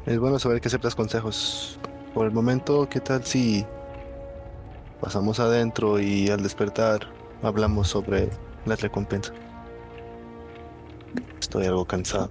[0.06, 1.78] Es bueno saber que aceptas consejos.
[2.14, 3.64] Por el momento, ¿qué tal si
[5.00, 7.00] pasamos adentro y al despertar
[7.42, 8.30] hablamos sobre
[8.64, 9.32] la recompensa?
[11.38, 12.30] Estoy algo cansado.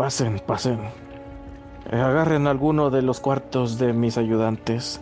[0.00, 0.80] Pasen, pasen.
[1.92, 4.98] Eh, agarren alguno de los cuartos de mis ayudantes.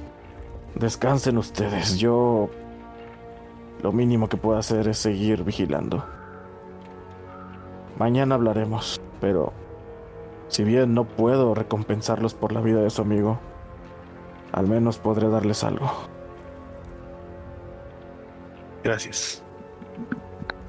[0.74, 1.98] Descansen ustedes.
[1.98, 2.50] Yo...
[3.80, 6.04] Lo mínimo que puedo hacer es seguir vigilando.
[7.96, 9.52] Mañana hablaremos, pero...
[10.48, 13.38] Si bien no puedo recompensarlos por la vida de su amigo,
[14.50, 15.92] al menos podré darles algo.
[18.82, 19.44] Gracias.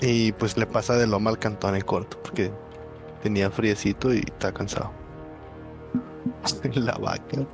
[0.01, 2.51] Y pues le pasa de lo mal cantón en corto, porque
[3.21, 4.91] tenía friecito y está cansado.
[6.75, 7.45] la vaca.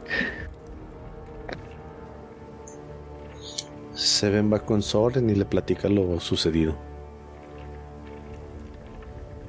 [3.94, 6.76] Seven va con Soren y le platica lo sucedido.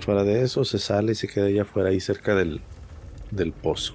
[0.00, 2.60] Fuera de eso, se sale y se queda allá afuera, ahí cerca del,
[3.32, 3.94] del pozo.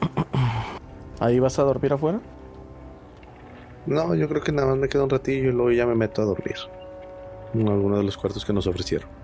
[1.20, 2.20] ¿Ahí vas a dormir afuera?
[3.86, 6.22] No, yo creo que nada más me queda un ratillo y luego ya me meto
[6.22, 6.56] a dormir.
[7.52, 9.17] En alguno de los cuartos que nos ofrecieron.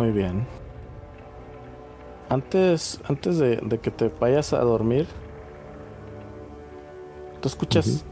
[0.00, 0.46] Muy bien.
[2.30, 5.06] Antes, antes de, de que te vayas a dormir,
[7.42, 8.02] tú escuchas,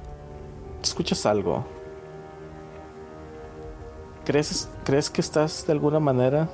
[0.82, 1.64] tú escuchas algo.
[4.26, 6.50] ¿Crees, ¿Crees que estás de alguna manera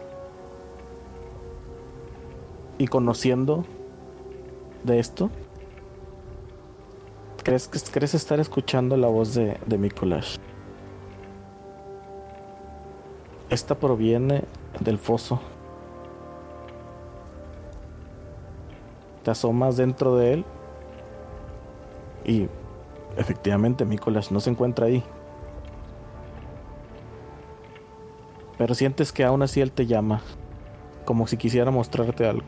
[2.78, 3.64] y conociendo
[4.84, 5.30] de esto?
[7.42, 10.36] ¿Crees, que, ¿Crees estar escuchando la voz de, de Mikolash?
[13.50, 14.44] Esta proviene
[14.80, 15.40] del foso.
[19.22, 20.44] Te asomas dentro de él
[22.24, 22.48] y
[23.16, 25.02] efectivamente Mikolash no se encuentra ahí.
[28.58, 30.20] Pero sientes que aún así él te llama,
[31.04, 32.46] como si quisiera mostrarte algo.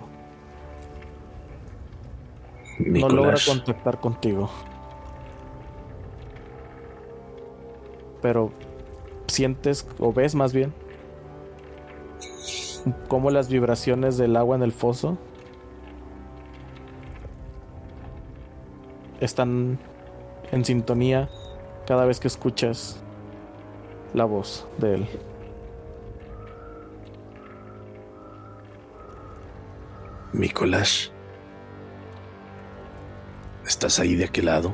[2.78, 4.50] No logra contactar contigo.
[8.20, 8.50] Pero
[9.26, 10.72] sientes o ves más bien
[13.08, 15.18] cómo las vibraciones del agua en el foso
[19.20, 19.78] están
[20.52, 21.28] en sintonía
[21.86, 23.02] cada vez que escuchas
[24.14, 25.08] la voz de él.
[30.32, 31.10] Nicolás.
[33.66, 34.72] ¿Estás ahí de aquel lado?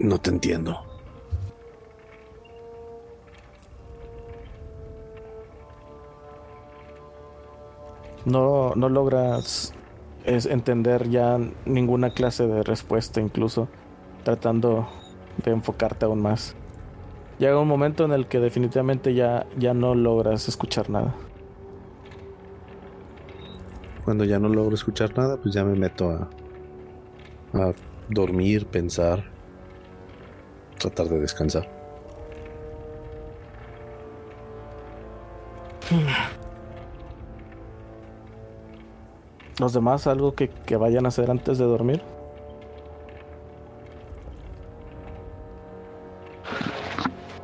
[0.00, 0.80] No te entiendo.
[8.24, 9.74] No, no logras
[10.24, 13.68] es entender ya ninguna clase de respuesta, incluso
[14.22, 14.86] tratando
[15.44, 16.54] de enfocarte aún más.
[17.38, 21.14] Llega un momento en el que definitivamente ya, ya no logras escuchar nada.
[24.04, 26.28] Cuando ya no logro escuchar nada, pues ya me meto a,
[27.54, 27.72] a
[28.08, 29.37] dormir, pensar.
[30.78, 31.68] Tratar de descansar.
[39.58, 42.02] ¿Los demás algo que, que vayan a hacer antes de dormir?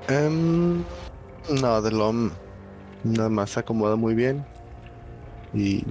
[0.08, 0.84] Em,
[1.60, 2.12] no, de lo
[3.04, 4.44] nada más se acomoda muy bien
[5.52, 5.82] y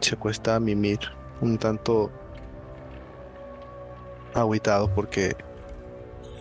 [0.00, 0.98] se acuesta a mimir
[1.40, 2.10] un tanto
[4.34, 5.36] agüitado porque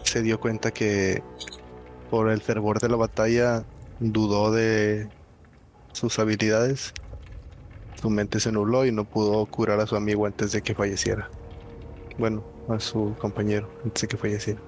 [0.09, 1.21] se dio cuenta que
[2.09, 3.63] por el fervor de la batalla
[3.99, 5.07] dudó de
[5.91, 6.93] sus habilidades.
[8.01, 11.29] Su mente se nubló y no pudo curar a su amigo antes de que falleciera.
[12.17, 14.59] Bueno, a su compañero antes de que falleciera.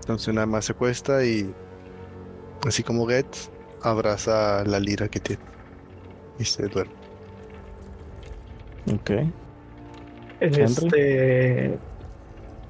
[0.00, 1.54] Entonces nada más se acuesta y
[2.66, 3.50] así como Getz
[3.82, 5.42] abraza la lira que tiene
[6.38, 6.94] y se duerme.
[8.92, 9.10] Ok.
[10.40, 11.78] Este.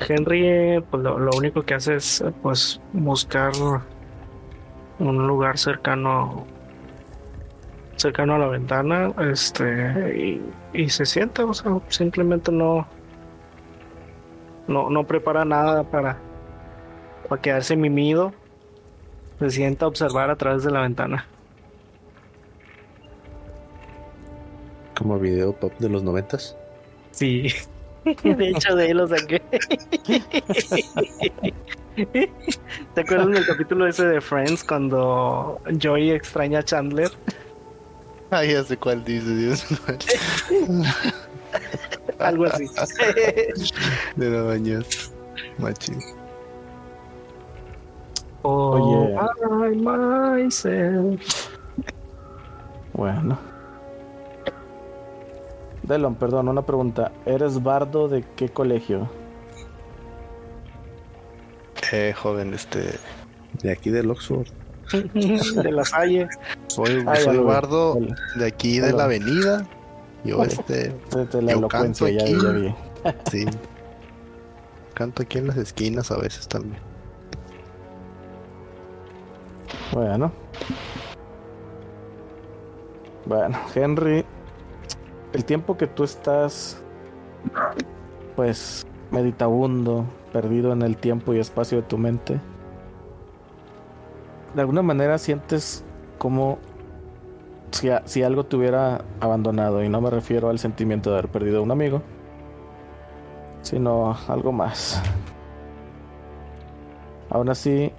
[0.09, 3.53] Henry, pues lo, lo único que hace es pues buscar
[4.98, 6.46] un lugar cercano
[7.96, 10.42] cercano a la ventana este y,
[10.72, 12.86] y se sienta o sea simplemente no
[14.68, 16.16] no no prepara nada para
[17.30, 18.32] para quedarse mimido.
[19.38, 21.26] Se sienta a observar a través de la ventana.
[24.98, 26.57] Como video pop de los noventas.
[27.12, 27.46] sí
[28.24, 29.42] de hecho de ahí lo saqué
[32.94, 37.11] ¿Te acuerdas del capítulo ese de Friends cuando Joey extraña a Chandler?
[38.30, 39.66] Ah, ya sé cuál dice, Dios.
[42.18, 42.66] Algo así.
[44.16, 45.12] de la bañas.
[45.59, 46.01] Machín.
[48.42, 49.16] Oh, Oye.
[49.68, 51.51] I myself.
[52.92, 53.49] Bueno.
[55.91, 57.11] Delon, perdón, una pregunta.
[57.26, 59.11] ¿Eres bardo de qué colegio?
[61.91, 62.93] Eh, joven, este.
[63.62, 64.47] De aquí del Oxford.
[64.93, 66.28] De la Salle.
[66.68, 67.38] Soy, Ah, lo vi.
[67.38, 68.14] bardo Vale.
[68.36, 69.66] de aquí de la avenida.
[70.24, 70.53] Yo, Vale.
[70.53, 70.95] este.
[71.11, 72.45] De, de la Yo elocuencia, canto ya, aquí.
[72.45, 72.74] ya vi.
[73.30, 73.47] Sí.
[74.95, 76.80] Canto aquí en las esquinas a veces también.
[79.93, 80.30] Bueno.
[83.26, 84.24] Bueno, Henry,
[85.33, 86.83] el tiempo que tú estás,
[88.37, 92.41] pues, meditabundo, perdido en el tiempo y espacio de tu mente,
[94.55, 95.85] de alguna manera sientes
[96.18, 96.59] como
[98.05, 101.62] si, algo te hubiera abandonado, y no me refiero al sentimiento de haber perdido a
[101.62, 102.03] un amigo,
[103.62, 105.01] sino algo más.
[107.31, 107.93] Aún así,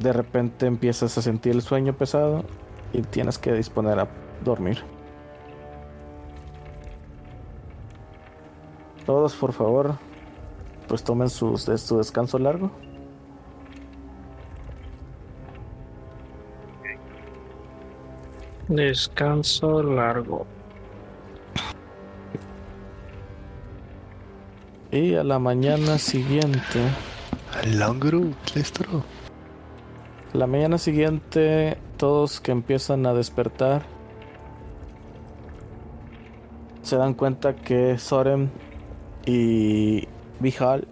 [0.00, 2.44] de repente empiezas a sentir el sueño pesado
[2.92, 4.08] y tienes que disponer a
[4.44, 4.95] dormir.
[9.06, 9.94] Todos, por favor,
[10.88, 12.72] pues tomen sus, de su descanso largo.
[18.68, 20.44] Descanso largo.
[24.90, 26.80] Y a la mañana siguiente,
[27.74, 28.34] Langru,
[30.32, 33.82] la mañana siguiente, todos que empiezan a despertar
[36.82, 38.50] se dan cuenta que Soren
[39.26, 40.08] y
[40.40, 40.88] Vijal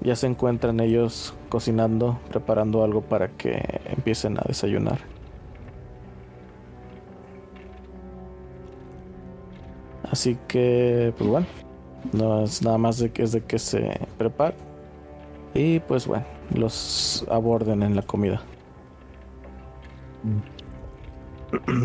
[0.00, 4.98] ya se encuentran ellos cocinando, preparando algo para que empiecen a desayunar.
[10.10, 11.46] Así que, pues bueno,
[12.12, 14.56] no es nada más de que es de que se prepare.
[15.54, 16.24] Y pues bueno,
[16.54, 18.42] los aborden en la comida.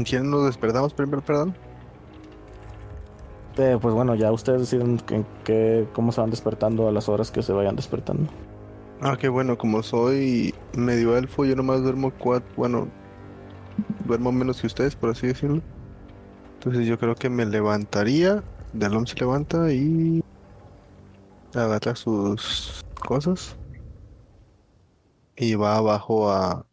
[0.05, 1.55] ¿Quién nos despertamos primero, perdón?
[3.59, 7.29] Eh, pues bueno, ya ustedes deciden en qué, cómo se van despertando a las horas
[7.29, 8.31] que se vayan despertando.
[9.01, 12.87] Ah, qué bueno, como soy medio elfo, yo nomás duermo cuatro, bueno,
[14.05, 15.61] duermo menos que ustedes, por así decirlo.
[16.53, 20.23] Entonces yo creo que me levantaría, Dalom se levanta y
[21.53, 23.57] agarra sus cosas
[25.35, 26.65] y va abajo a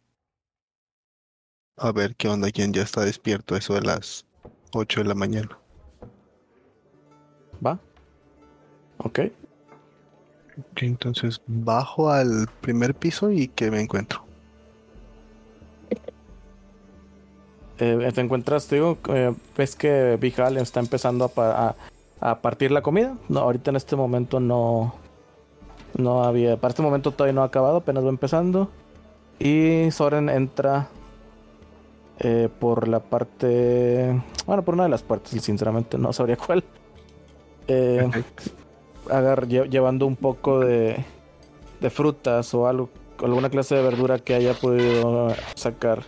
[1.75, 4.25] a ver qué onda, quién ya está despierto, eso de las
[4.71, 5.59] 8 de la mañana.
[8.99, 9.19] Ok.
[10.59, 14.23] Ok, entonces bajo al primer piso y que me encuentro.
[17.79, 21.75] Eh, te encuentras, te digo, eh, ves que Vijal está empezando a, pa- a-
[22.31, 23.15] a partir la comida.
[23.29, 24.95] No, ahorita en este momento no,
[25.95, 28.71] no había, para este momento todavía no ha acabado, apenas va empezando.
[29.37, 30.87] Y Soren entra
[32.19, 36.63] eh, por la parte, bueno, por una de las puertas, sinceramente no sabría cuál.
[37.67, 38.09] Eh,
[39.11, 41.03] agar- lle- llevando un poco de,
[41.79, 42.89] de frutas o algo,
[43.23, 46.03] alguna clase de verdura que haya podido sacar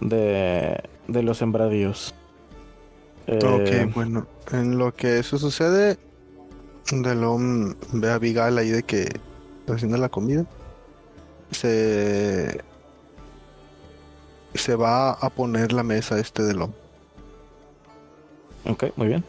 [0.00, 2.14] de, de los sembradíos.
[3.26, 5.98] Eh, Ok, bueno, en lo que eso sucede,
[6.92, 9.02] Delon ve a Abigail ahí de que
[9.60, 10.44] está haciendo la comida.
[11.50, 12.60] Se
[14.54, 16.72] se va a poner la mesa este Delon.
[18.64, 19.24] Ok, muy bien.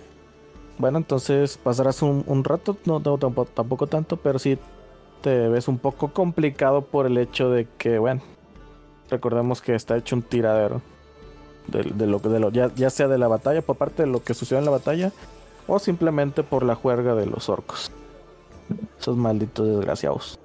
[0.77, 4.57] Bueno, entonces pasarás un, un rato, no, no, tampoco, tampoco tanto, pero sí
[5.21, 8.21] te ves un poco complicado por el hecho de que, bueno,
[9.09, 10.81] recordemos que está hecho un tiradero
[11.67, 14.09] de, de lo que de lo ya, ya sea de la batalla por parte de
[14.09, 15.11] lo que sucedió en la batalla
[15.67, 17.91] o simplemente por la juerga de los orcos.
[18.99, 20.39] Esos malditos desgraciados.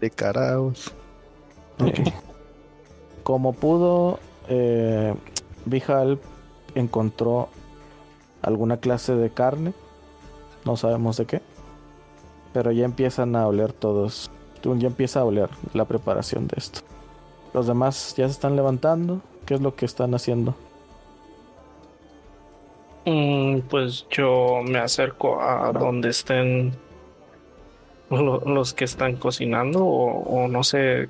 [0.00, 0.92] De caraos.
[1.80, 2.12] Ok.
[3.22, 5.14] Como pudo, eh,
[6.74, 7.48] encontró
[8.46, 9.74] alguna clase de carne.
[10.64, 11.42] No sabemos de qué.
[12.54, 14.30] Pero ya empiezan a oler todos.
[14.62, 16.80] Ya empieza a oler la preparación de esto.
[17.52, 19.20] Los demás ya se están levantando.
[19.44, 20.54] ¿Qué es lo que están haciendo?
[23.04, 26.72] Mm, pues yo me acerco a donde estén
[28.10, 31.08] lo- los que están cocinando o, o no sé,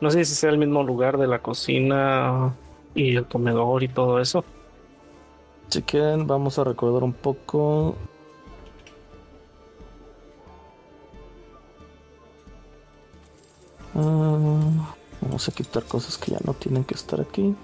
[0.00, 2.54] no sé si sea el mismo lugar de la cocina
[2.94, 4.44] y el comedor y todo eso.
[5.72, 7.96] Si quieren, vamos a recordar un poco.
[13.94, 17.56] Ah, vamos a quitar cosas que ya no tienen que estar aquí.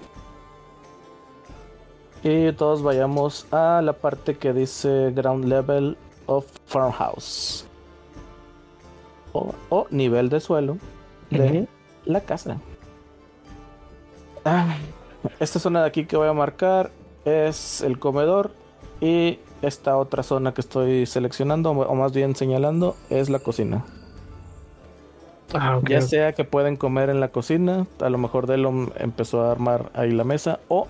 [2.23, 5.95] Y todos vayamos a la parte que dice Ground Level
[6.25, 7.67] of Farmhouse.
[9.33, 10.79] O, o nivel de suelo
[11.29, 11.67] de
[12.05, 12.59] la casa.
[14.43, 14.75] Ah,
[15.39, 16.89] esta zona de aquí que voy a marcar
[17.29, 18.51] es el comedor
[19.01, 23.85] y esta otra zona que estoy seleccionando o más bien señalando es la cocina.
[25.53, 25.79] Ah.
[25.87, 29.91] Ya sea que pueden comer en la cocina, a lo mejor Delon empezó a armar
[29.93, 30.87] ahí la mesa o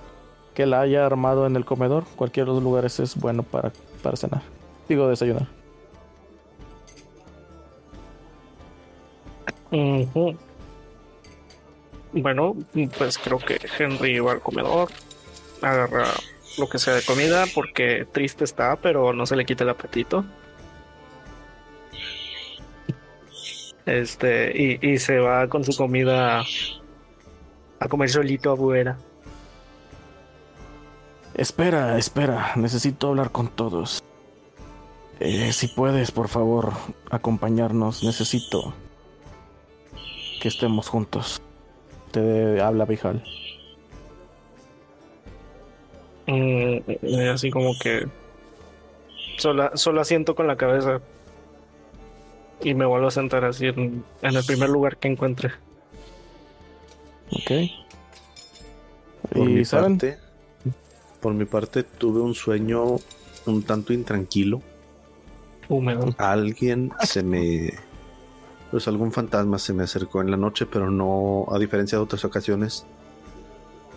[0.54, 2.04] que la haya armado en el comedor.
[2.16, 3.72] Cualquiera de los lugares es bueno para,
[4.04, 4.42] para cenar.
[4.90, 5.48] Digo desayunar.
[12.12, 12.56] Bueno,
[12.98, 14.90] pues creo que Henry va al comedor,
[15.62, 16.06] agarra
[16.58, 20.26] lo que sea de comida porque triste está, pero no se le quita el apetito.
[23.86, 26.44] Este, y, y se va con su comida
[27.80, 28.98] a comer solito afuera.
[31.34, 34.04] Espera, espera, necesito hablar con todos.
[35.20, 36.74] Eh, si puedes, por favor,
[37.10, 38.74] acompañarnos, necesito
[40.42, 41.42] que estemos juntos.
[42.12, 43.24] Te habla Vijal.
[46.30, 48.08] Mm, y así como que
[49.38, 51.02] solo, solo asiento con la cabeza
[52.62, 55.52] y me vuelvo a sentar así en, en el primer lugar que encuentre.
[57.32, 57.72] Ok.
[59.34, 60.20] Por y mi saben, parte,
[61.20, 62.98] por mi parte tuve un sueño
[63.48, 64.62] un tanto intranquilo.
[65.68, 66.14] Húmedo.
[66.18, 67.74] Alguien se me
[68.70, 72.24] pues algún fantasma se me acercó en la noche, pero no a diferencia de otras
[72.24, 72.86] ocasiones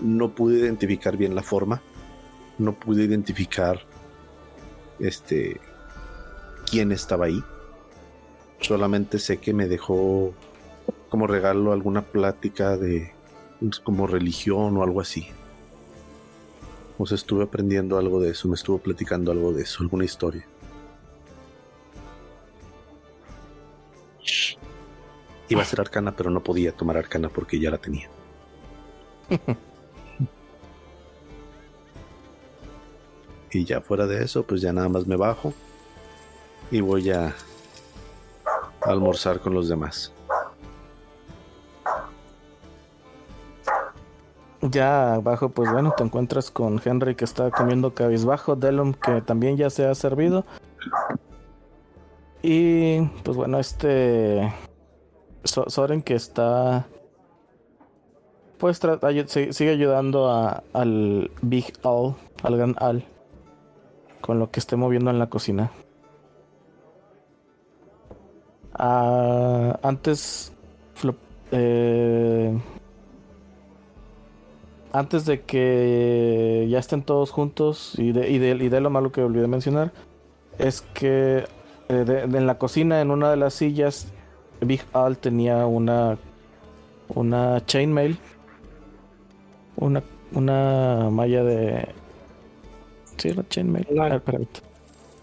[0.01, 1.83] no pude identificar bien la forma.
[2.59, 3.81] No pude identificar
[4.99, 5.61] este
[6.71, 7.43] quién estaba ahí.
[8.61, 10.33] Solamente sé que me dejó
[11.09, 13.13] como regalo alguna plática de
[13.85, 15.29] como religión o algo así.
[16.99, 20.47] O sea, estuve aprendiendo algo de eso, me estuvo platicando algo de eso, alguna historia.
[25.49, 28.09] Iba a ser arcana, pero no podía tomar arcana porque ya la tenía.
[33.53, 35.53] y ya fuera de eso, pues ya nada más me bajo
[36.71, 37.35] y voy a
[38.83, 40.13] almorzar con los demás.
[44.63, 49.57] ya abajo, pues bueno, te encuentras con Henry que está comiendo cabizbajo, Delum que también
[49.57, 50.45] ya se ha servido.
[52.43, 54.53] Y pues bueno, este
[55.45, 56.87] So- Soren que está
[58.59, 58.81] pues
[59.27, 63.05] sigue ayudando a, al Big Al, al gran Al,
[64.23, 65.71] con lo que esté moviendo en la cocina.
[68.73, 70.53] Ah, antes,
[71.51, 72.59] eh,
[74.93, 79.13] antes de que ya estén todos juntos y de, y de, y de lo malo
[79.13, 79.93] que olvidé mencionar,
[80.59, 81.45] es que
[81.91, 84.13] eh, en la cocina, en una de las sillas,
[84.61, 86.17] Big Al tenía una
[87.09, 88.19] una chainmail,
[89.77, 90.03] una
[90.33, 91.89] una malla de
[93.23, 93.87] sí, la chainmail.
[93.91, 94.21] Una- Ah.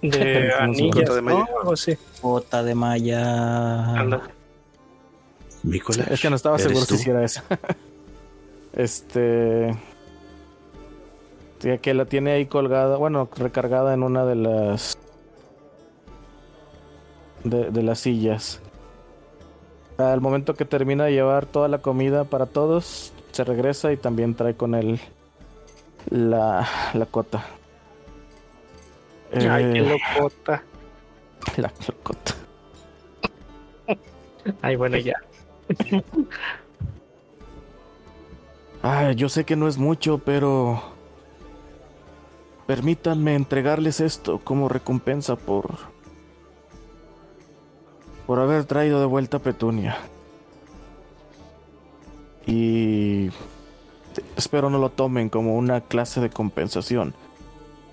[0.02, 1.40] De anillas, de ¿no?
[1.40, 1.48] malla.
[1.74, 1.98] Así.
[2.22, 4.00] Bota de malla.
[4.00, 4.22] Anda.
[6.10, 6.96] Es que no estaba ¿eres seguro tú?
[6.96, 7.44] si sí era esa.
[8.74, 9.76] este.
[11.60, 14.98] sí, que la tiene ahí colgada, bueno, recargada en una de las.
[17.44, 18.62] De, de las sillas.
[19.98, 24.34] Al momento que termina de llevar toda la comida para todos, se regresa y también
[24.36, 25.02] trae con él
[26.10, 27.46] la, la cota.
[29.34, 30.64] Ay, qué Eh, locota.
[31.58, 31.72] la
[32.04, 32.34] cota.
[34.62, 35.16] Ay, bueno, ya.
[38.82, 40.82] Ah, yo sé que no es mucho, pero
[42.66, 45.78] permítanme entregarles esto como recompensa por
[48.26, 49.98] por haber traído de vuelta a Petunia.
[52.46, 53.30] Y
[54.38, 57.14] espero no lo tomen como una clase de compensación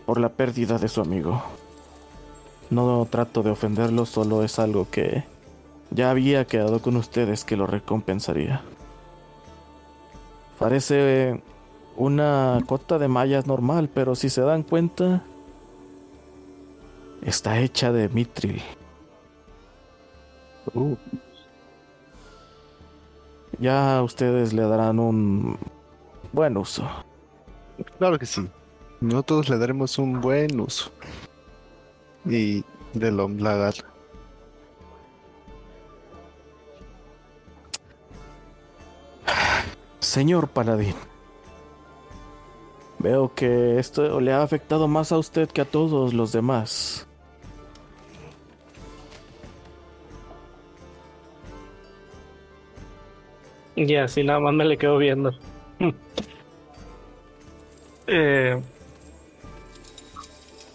[0.07, 1.43] por la pérdida de su amigo.
[2.71, 5.25] No trato de ofenderlo, solo es algo que
[5.91, 8.63] ya había quedado con ustedes que lo recompensaría.
[10.59, 11.43] Parece
[11.97, 15.23] una cota de mallas normal, pero si se dan cuenta,
[17.23, 18.63] está hecha de mitril.
[23.59, 25.59] Ya ustedes le darán un
[26.33, 26.89] buen uso.
[27.99, 28.49] Claro que sí.
[29.01, 30.91] Nosotros le daremos un buen uso.
[32.25, 33.75] Y de lo lagar.
[40.01, 40.95] Señor Paladín,
[42.99, 47.07] veo que esto le ha afectado más a usted que a todos los demás.
[53.75, 55.33] Y así nada más me le quedo viendo.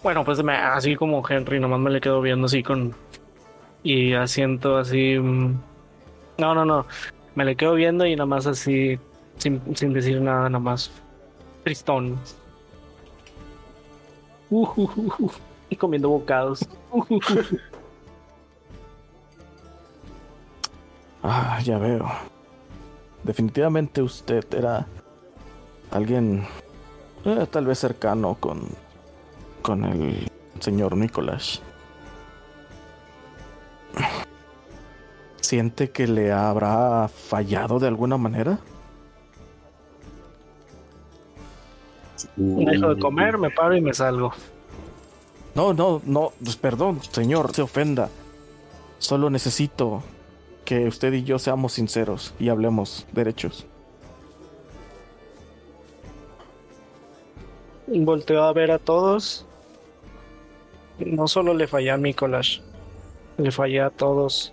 [0.02, 2.94] Bueno, pues me- así como Henry, nomás me le quedo viendo así con...
[3.82, 5.18] Y asiento así...
[5.18, 5.54] mm,
[6.38, 6.86] No, no, no.
[7.34, 8.98] Me le quedo viendo y nada más así,
[9.38, 10.90] sin, sin decir nada, nada más.
[11.64, 12.18] Tristón.
[14.50, 15.32] Uh, uh, uh, uh,
[15.70, 16.66] y comiendo bocados.
[16.90, 17.58] Uh, uh, uh.
[21.22, 22.10] Ah, ya veo.
[23.22, 24.86] Definitivamente usted era
[25.90, 26.44] alguien
[27.24, 28.62] eh, tal vez cercano con
[29.62, 30.28] con el
[30.60, 31.62] señor Nicolás.
[35.40, 38.58] ¿Siente que le habrá fallado de alguna manera?
[42.36, 44.32] Dejo de comer, me paro y me salgo.
[45.54, 48.08] No, no, no, pues perdón, señor, no se ofenda.
[48.98, 50.02] Solo necesito
[50.64, 53.66] que usted y yo seamos sinceros y hablemos derechos.
[57.86, 59.46] Volteo a ver a todos.
[60.98, 62.62] No solo le fallé a Nicolás,
[63.38, 64.52] le fallé a todos.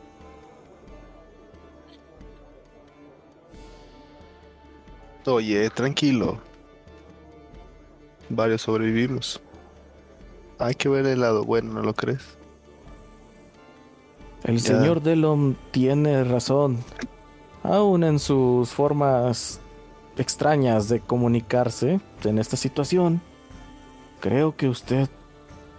[5.25, 6.39] Oye, tranquilo.
[8.29, 9.41] Varios sobrevivimos.
[10.57, 12.37] Hay que ver el lado bueno, ¿no lo crees?
[14.43, 14.79] El Ya.
[14.79, 16.77] señor Delon tiene razón.
[17.63, 19.59] Aún en sus formas
[20.17, 23.21] extrañas de comunicarse en esta situación,
[24.19, 25.09] creo que usted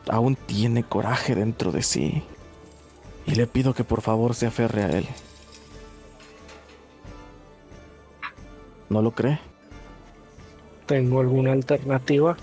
[0.08, 2.22] aún tiene coraje dentro de sí.
[3.26, 5.06] Y le pido que por favor se aferre a él.
[8.88, 9.38] ¿No lo cree?
[10.86, 12.36] ¿Tengo alguna alternativa?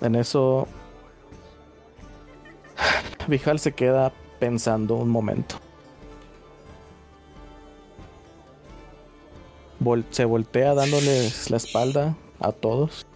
[0.00, 0.66] En eso,
[3.26, 5.56] Vijal se queda pensando un momento.
[9.80, 13.06] Vol- se voltea dándoles la espalda a todos.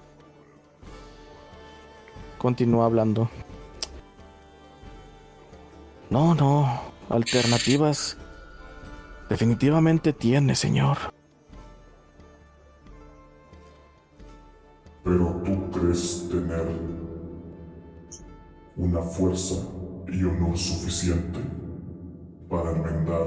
[2.39, 3.29] Continúa hablando.
[6.11, 8.17] No, no, alternativas.
[9.29, 10.97] Definitivamente tiene, señor.
[15.05, 16.67] Pero tú crees tener
[18.77, 19.55] una fuerza
[20.07, 21.41] y honor suficiente
[22.49, 23.27] para enmendar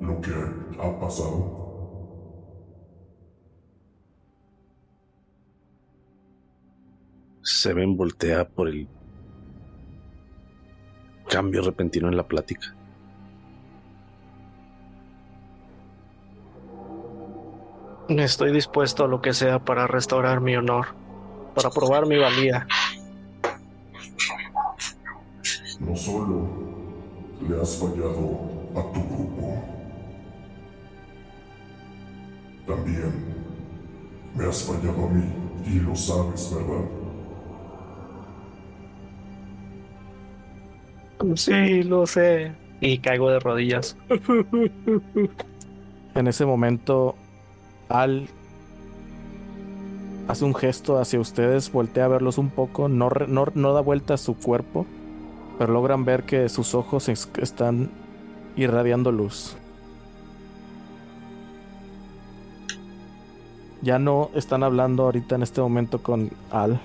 [0.00, 0.32] lo que
[0.78, 1.65] ha pasado.
[7.56, 8.86] Se ven voltea por el
[11.26, 12.74] cambio repentino en la plática.
[18.10, 20.88] Estoy dispuesto a lo que sea para restaurar mi honor,
[21.54, 22.66] para probar mi valía.
[25.80, 26.46] No solo
[27.48, 28.38] le has fallado
[28.76, 29.64] a tu grupo,
[32.66, 33.34] también
[34.34, 35.24] me has fallado a mí.
[35.64, 37.05] Y lo sabes, ¿verdad?
[41.34, 42.52] Sí, lo sé.
[42.80, 43.96] Y caigo de rodillas.
[46.14, 47.14] En ese momento,
[47.90, 48.26] Al
[50.28, 53.82] hace un gesto hacia ustedes, voltea a verlos un poco, no, re- no, no da
[53.82, 54.86] vuelta a su cuerpo,
[55.58, 57.90] pero logran ver que sus ojos es- están
[58.56, 59.56] irradiando luz.
[63.82, 66.80] Ya no están hablando ahorita en este momento con Al.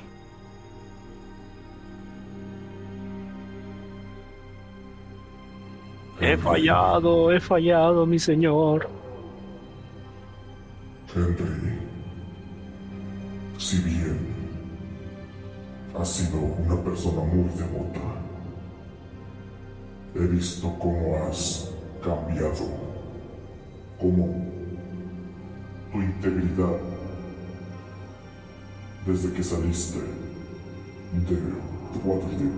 [6.32, 8.88] He fallado, he fallado, mi señor.
[11.13, 11.77] Henry,
[13.57, 14.17] si bien
[15.93, 17.99] has sido una persona muy devota,
[20.15, 21.69] he visto cómo has
[22.01, 22.65] cambiado,
[23.99, 24.34] cómo
[25.91, 26.79] tu integridad
[29.05, 29.99] desde que saliste
[31.27, 31.38] de
[32.05, 32.53] Waterdeep.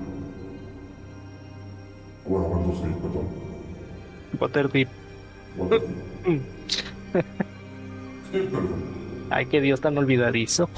[2.28, 3.43] Bueno, Baldur's Gate, perdón.
[4.40, 4.90] Waterdeep.
[9.30, 10.70] Ay, qué Dios tan olvidadizo.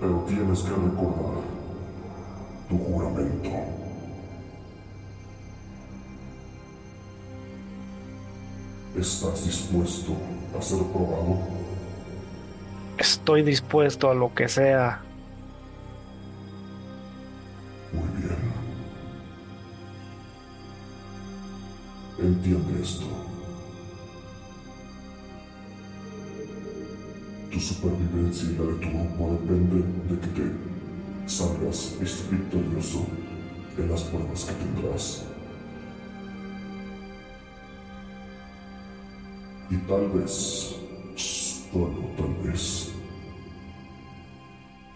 [0.00, 1.42] Pero tienes que recordar
[2.68, 3.50] tu juramento.
[8.98, 10.16] ¿Estás dispuesto
[10.58, 11.38] a ser probado?
[12.98, 15.05] Estoy dispuesto a lo que sea.
[22.26, 23.06] Entiende esto.
[27.52, 31.96] Tu supervivencia y la de tu grupo dependen de que te salgas
[32.28, 33.06] victorioso
[33.78, 35.24] en las pruebas que tendrás.
[39.70, 40.74] Y tal vez,
[41.14, 42.90] solo tal vez,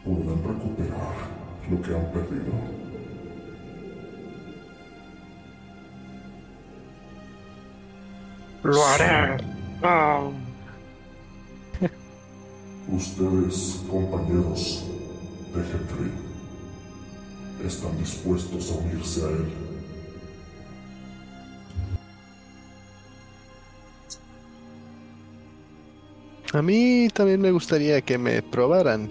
[0.04, 1.14] puedan recuperar
[1.70, 2.89] lo que han perdido.
[8.62, 9.42] Lo haré.
[9.82, 10.30] Ah,
[12.92, 14.84] Ustedes, compañeros
[15.54, 16.10] de Henry,
[17.64, 19.52] están dispuestos a unirse a él.
[26.52, 29.08] A mí también me gustaría que me probaran.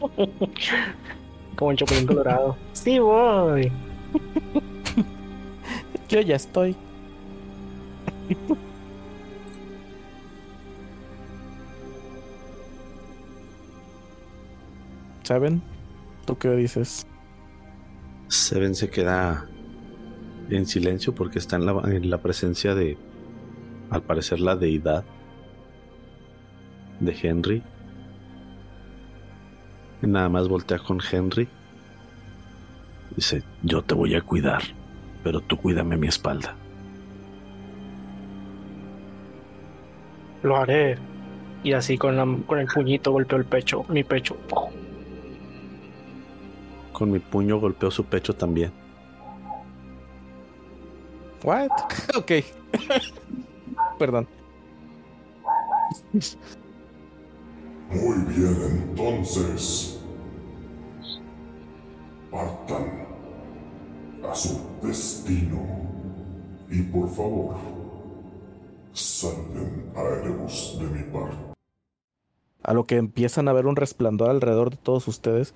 [1.56, 2.56] como un chapulín colorado.
[2.72, 3.70] Sí, voy.
[6.08, 6.74] Yo ya estoy.
[15.32, 15.62] ¿Saben?
[16.26, 17.06] ¿Tú qué dices?
[18.28, 19.48] Seven se queda
[20.50, 22.98] en silencio porque está en la, en la presencia de,
[23.88, 25.06] al parecer, la deidad
[27.00, 27.62] de Henry.
[30.02, 31.48] Nada más voltea con Henry.
[33.16, 34.60] Dice, yo te voy a cuidar,
[35.24, 36.54] pero tú cuídame mi espalda.
[40.42, 40.98] Lo haré.
[41.64, 44.36] Y así con, la, con el puñito golpeó el pecho, mi pecho.
[46.92, 48.72] Con mi puño golpeó su pecho también.
[51.42, 51.70] What?
[52.16, 52.32] ok.
[53.98, 54.28] Perdón.
[57.90, 58.56] Muy bien,
[58.88, 60.00] entonces.
[62.30, 63.06] Partan
[64.24, 65.60] a su destino.
[66.70, 67.56] Y por favor,
[68.92, 71.36] salven a Erebus de mi parte.
[72.62, 75.54] A lo que empiezan a ver un resplandor alrededor de todos ustedes.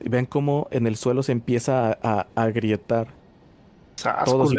[0.00, 3.08] Y ven cómo en el suelo se empieza a, a- a agrietar.
[4.24, 4.52] Todos.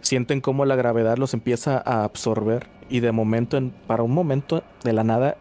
[0.00, 4.62] Sienten cómo la gravedad los empieza a absorber y de momento, en- para un momento
[4.82, 5.36] de la nada,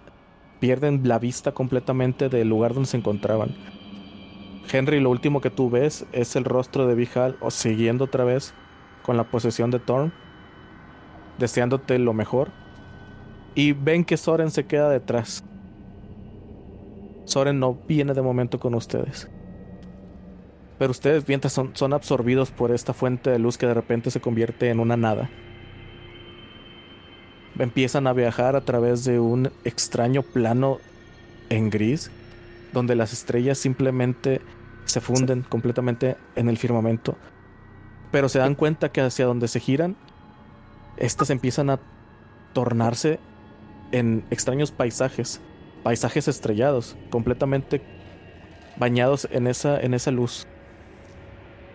[0.60, 3.56] pierden la vista completamente del lugar donde se encontraban.
[4.72, 8.54] Henry, lo último que tú ves es el rostro de Vijal o siguiendo otra vez
[9.04, 10.12] con la posesión de Thorn,
[11.38, 12.52] deseándote lo mejor.
[13.56, 15.44] Y ven que Soren se queda detrás.
[17.30, 19.30] Soren no viene de momento con ustedes.
[20.80, 24.20] Pero ustedes mientras son, son absorbidos por esta fuente de luz que de repente se
[24.20, 25.30] convierte en una nada.
[27.60, 30.80] Empiezan a viajar a través de un extraño plano
[31.50, 32.10] en gris,
[32.74, 34.42] donde las estrellas simplemente
[34.86, 37.16] se funden completamente en el firmamento.
[38.12, 39.96] Pero se dan cuenta que hacia donde se giran,
[40.98, 41.80] estas empiezan a
[42.54, 43.20] tornarse
[43.92, 45.42] en extraños paisajes,
[45.84, 47.82] paisajes estrellados, completamente
[48.78, 50.48] bañados en esa, en esa luz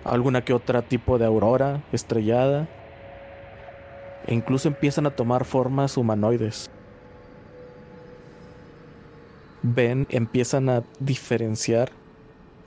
[0.04, 2.68] alguna que otra tipo de aurora estrellada.
[4.26, 6.70] e incluso empiezan a tomar formas humanoides.
[9.62, 11.90] Ven, empiezan a diferenciar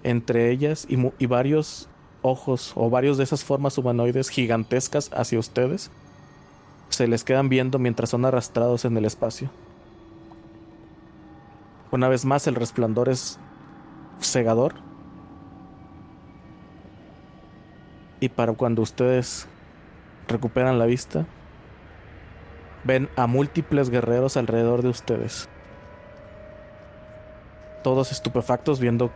[0.03, 1.89] entre ellas y, y varios
[2.21, 5.91] ojos o varios de esas formas humanoides gigantescas hacia ustedes
[6.89, 9.49] se les quedan viendo mientras son arrastrados en el espacio.
[11.97, 13.39] Una vez más el resplandor es
[14.21, 14.75] cegador.
[18.19, 19.47] Y para cuando ustedes
[20.27, 21.25] recuperan la vista,
[22.83, 25.49] ven a múltiples guerreros alrededor de ustedes.
[27.83, 29.09] Todos estupefactos viendo,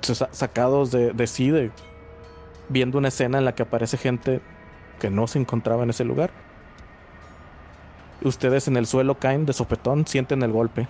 [0.00, 1.72] sa- sacados de, de sí, de-
[2.68, 4.40] viendo una escena en la que aparece gente
[5.00, 6.30] que no se encontraba en ese lugar.
[8.22, 10.86] Ustedes en el suelo caen de sopetón, sienten el golpe.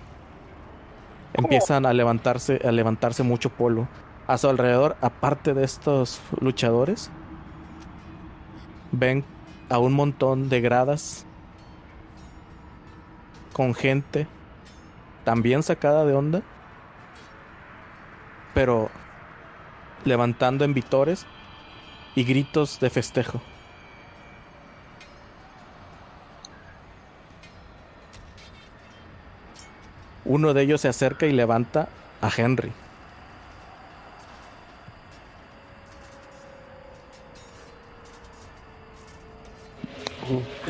[1.33, 3.87] Empiezan a levantarse, a levantarse mucho polvo.
[4.27, 7.09] A su alrededor, aparte de estos luchadores,
[8.91, 9.23] ven
[9.69, 11.25] a un montón de gradas
[13.53, 14.27] con gente
[15.23, 16.41] también sacada de onda,
[18.53, 18.89] pero
[20.05, 21.25] levantando en vitores
[22.15, 23.41] y gritos de festejo.
[30.29, 31.89] Uno de ellos se acerca y levanta
[32.21, 32.71] a Henry.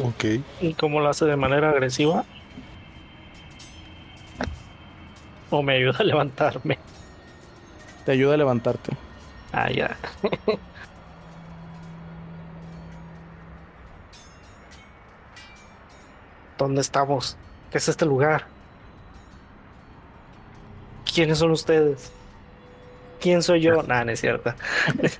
[0.02, 0.24] Ok.
[0.62, 2.24] ¿Y cómo lo hace de manera agresiva?
[5.50, 6.80] ¿O me ayuda a levantarme?
[8.06, 8.96] Te ayuda a levantarte.
[9.52, 9.98] Ah, ya.
[16.58, 17.36] ¿Dónde estamos?
[17.70, 18.46] ¿Qué es este lugar?
[21.14, 22.12] ¿Quiénes son ustedes?
[23.20, 23.84] ¿Quién soy yo?
[23.88, 24.54] Nah, no es cierto.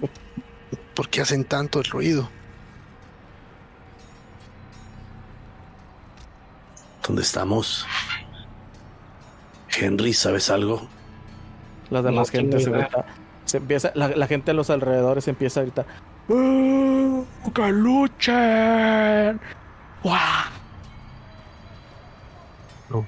[0.96, 2.30] ¿Por qué hacen tanto ruido?
[7.06, 7.88] ¿Dónde estamos?
[9.80, 10.88] Henry, ¿sabes algo?
[11.90, 13.06] Las demás No gente se grita.
[13.46, 15.86] Se empieza, la, la gente a los alrededores empieza a gritar.
[16.30, 17.22] "¡Ah,
[17.54, 19.40] ¡Que luchen!
[22.90, 23.06] ¡Guau!".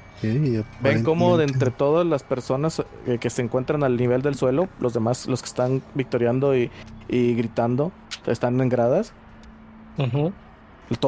[0.82, 4.70] Ven cómo de entre todas las personas eh, que se encuentran al nivel del suelo,
[4.80, 6.70] los demás, los que están victoriando y,
[7.10, 7.92] y gritando,
[8.28, 9.14] están en gradas.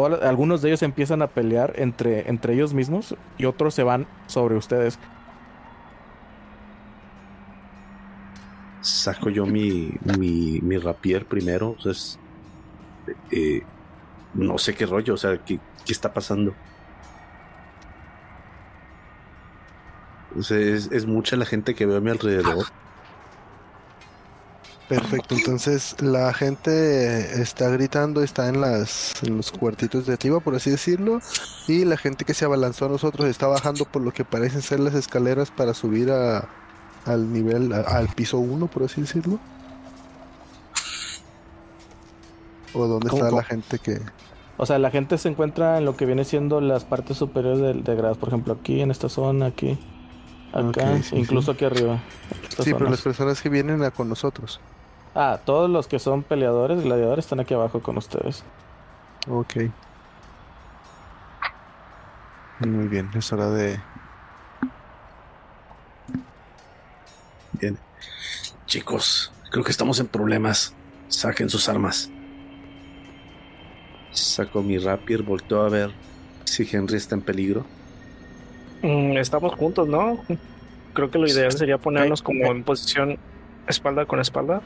[0.10, 4.08] Las- algunos de ellos empiezan a pelear entre, entre ellos mismos y otros se van
[4.28, 4.98] sobre ustedes.
[8.82, 11.76] Saco yo mi, mi, mi rapier primero.
[11.78, 12.18] Entonces,
[13.32, 13.62] eh,
[14.34, 16.54] no sé qué rollo, o sea, ¿qué, qué está pasando?
[20.38, 22.66] O sea, es, es mucha la gente que veo a mi alrededor.
[24.90, 30.56] Perfecto, entonces la gente está gritando, está en las en los cuartitos de arriba, por
[30.56, 31.20] así decirlo,
[31.68, 34.82] y la gente que se abalanzó a nosotros está bajando por lo que parecen ser
[34.82, 36.50] las escaleras para subir a,
[37.06, 39.40] al nivel, a- al piso 1, por así decirlo.
[42.74, 43.42] ¿O dónde ¿Cómo, está cómo?
[43.42, 44.02] la gente que...?
[44.58, 47.74] O sea, la gente se encuentra en lo que viene siendo las partes superiores de,
[47.74, 48.18] de gradas.
[48.18, 49.80] Por ejemplo, aquí, en esta zona, aquí,
[50.54, 52.00] acá, sí, incluso aquí arriba.
[52.60, 54.60] Sí, pero las personas que vienen a con nosotros.
[55.16, 58.44] Ah, todos los que son peleadores, gladiadores, están aquí abajo con ustedes.
[59.30, 59.56] Ok.
[62.60, 63.80] Muy bien, es hora de...
[67.54, 67.78] Bien.
[68.66, 70.74] Chicos, creo que estamos en problemas.
[71.08, 72.10] Saquen sus armas.
[74.12, 75.92] Saco mi rapier, volteo a ver
[76.46, 77.66] si Henry está en peligro.
[78.84, 80.20] Mm, Estamos juntos, ¿no?
[80.94, 83.18] Creo que lo ideal sería ponernos como en posición
[83.68, 84.62] espalda con espalda.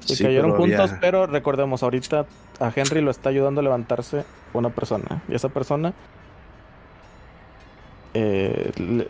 [0.00, 2.26] Sí, cayeron pero juntos, había- pero recordemos, ahorita
[2.58, 5.22] a Henry lo está ayudando a levantarse una persona.
[5.28, 5.92] Y esa persona
[8.14, 9.08] eh, le-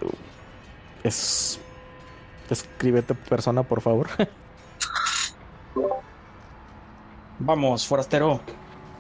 [1.02, 1.58] es...
[2.50, 4.08] Escríbete persona, por favor.
[7.38, 8.40] Vamos, forastero.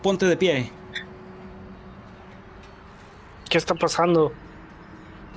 [0.02, 0.70] Ponte de pie.
[3.48, 4.32] ¿Qué está pasando?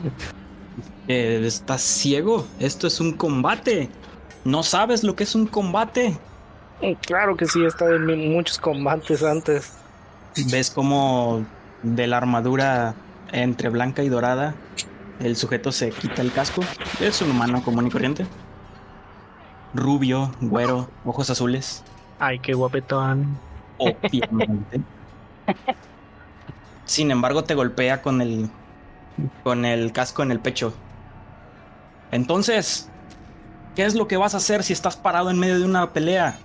[1.07, 2.47] Eh, ¿Estás ciego?
[2.59, 3.89] Esto es un combate.
[4.45, 6.17] ¿No sabes lo que es un combate?
[6.81, 9.73] Mm, Claro que sí, he estado en muchos combates antes.
[10.49, 11.45] ¿Ves cómo
[11.81, 12.95] de la armadura
[13.31, 14.55] entre blanca y dorada
[15.19, 16.63] el sujeto se quita el casco?
[16.99, 18.25] Es un humano común y corriente.
[19.73, 21.83] Rubio, güero, ojos azules.
[22.19, 23.37] Ay, qué guapetón.
[23.77, 24.81] Obviamente.
[26.85, 28.49] Sin embargo, te golpea con el
[29.43, 30.73] con el casco en el pecho.
[32.11, 32.89] Entonces,
[33.75, 36.37] ¿qué es lo que vas a hacer si estás parado en medio de una pelea?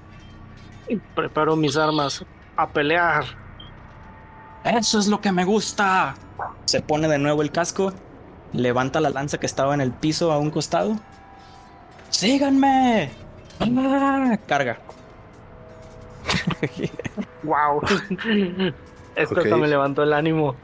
[1.15, 2.25] Preparo mis armas
[2.57, 3.25] a pelear.
[4.65, 6.15] Eso es lo que me gusta.
[6.65, 7.93] Se pone de nuevo el casco,
[8.53, 10.97] levanta la lanza que estaba en el piso a un costado.
[12.11, 13.11] ¡Síganme!
[13.61, 14.39] ¡Ah!
[14.47, 14.79] Carga.
[17.43, 17.81] Wow.
[19.15, 20.57] Esto me levantó el ánimo.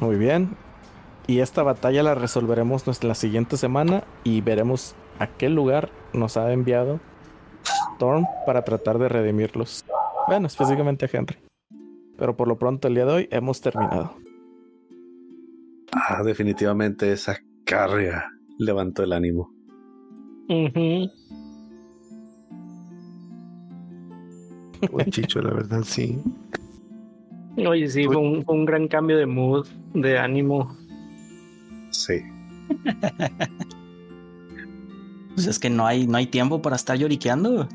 [0.00, 0.56] Muy bien.
[1.26, 6.52] Y esta batalla la resolveremos la siguiente semana y veremos a qué lugar nos ha
[6.52, 7.00] enviado
[7.94, 9.84] Storm para tratar de redimirlos.
[10.26, 11.38] Bueno, específicamente a Henry.
[12.16, 14.16] Pero por lo pronto el día de hoy hemos terminado.
[15.92, 19.50] Ah, definitivamente esa carga levantó el ánimo.
[20.48, 21.10] Ujú.
[24.92, 26.20] Buen chicho, la verdad, sí.
[27.56, 30.76] Oye, sí, fue un, fue un gran cambio de mood, de ánimo.
[31.90, 32.22] Sí.
[35.34, 37.68] Pues es que no hay, no hay tiempo para estar lloriqueando.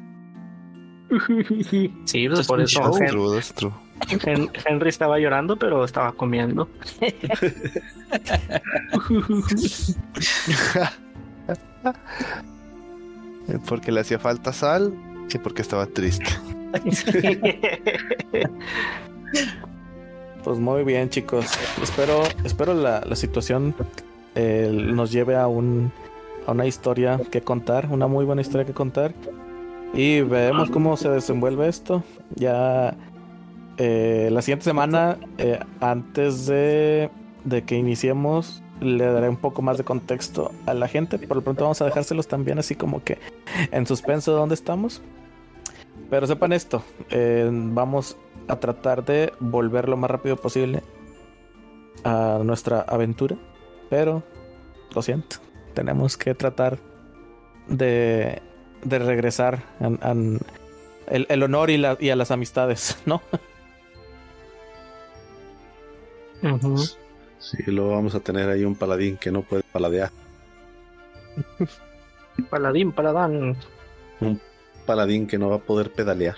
[2.05, 2.97] Sí, pues es por eso show.
[2.97, 3.71] Hen- True, that's true.
[4.23, 6.69] Hen- Henry estaba llorando, pero estaba comiendo.
[13.67, 14.93] Porque le hacía falta sal
[15.33, 16.25] y porque estaba triste.
[20.43, 21.45] Pues muy bien, chicos.
[21.81, 23.75] Espero, espero la, la situación
[24.35, 25.91] eh, nos lleve a un
[26.47, 29.13] a una historia que contar, una muy buena historia que contar.
[29.93, 32.03] Y veremos cómo se desenvuelve esto.
[32.35, 32.95] Ya
[33.77, 37.09] eh, la siguiente semana, eh, antes de,
[37.43, 41.19] de que iniciemos, le daré un poco más de contexto a la gente.
[41.19, 43.19] Por lo pronto vamos a dejárselos también así como que
[43.71, 45.01] en suspenso de dónde estamos.
[46.09, 46.81] Pero sepan esto,
[47.11, 48.17] eh, vamos
[48.49, 50.83] a tratar de volver lo más rápido posible
[52.03, 53.35] a nuestra aventura.
[53.89, 54.23] Pero,
[54.93, 55.37] lo siento,
[55.73, 56.77] tenemos que tratar
[57.67, 58.41] de,
[58.83, 60.39] de regresar an- an-
[61.07, 63.21] el, el honor y, la- y a las amistades, ¿no?
[67.39, 70.11] Sí, luego vamos a tener ahí un paladín que no puede paladear.
[72.49, 73.57] Paladín, paladán.
[74.21, 74.41] Un
[74.85, 76.35] paladín que no va a poder pedalear.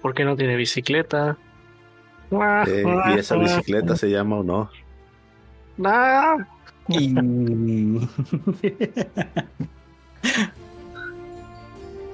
[0.00, 1.38] ¿Por qué no tiene bicicleta?
[2.64, 4.68] Eh, y esa bicicleta se llama honor.
[5.84, 6.36] Ah,
[6.88, 7.14] Y...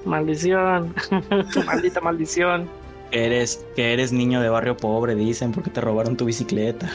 [0.05, 0.93] maldición.
[1.65, 2.71] Maldita maldición.
[3.11, 6.89] que eres, que eres niño de barrio pobre, dicen, porque te robaron tu bicicleta.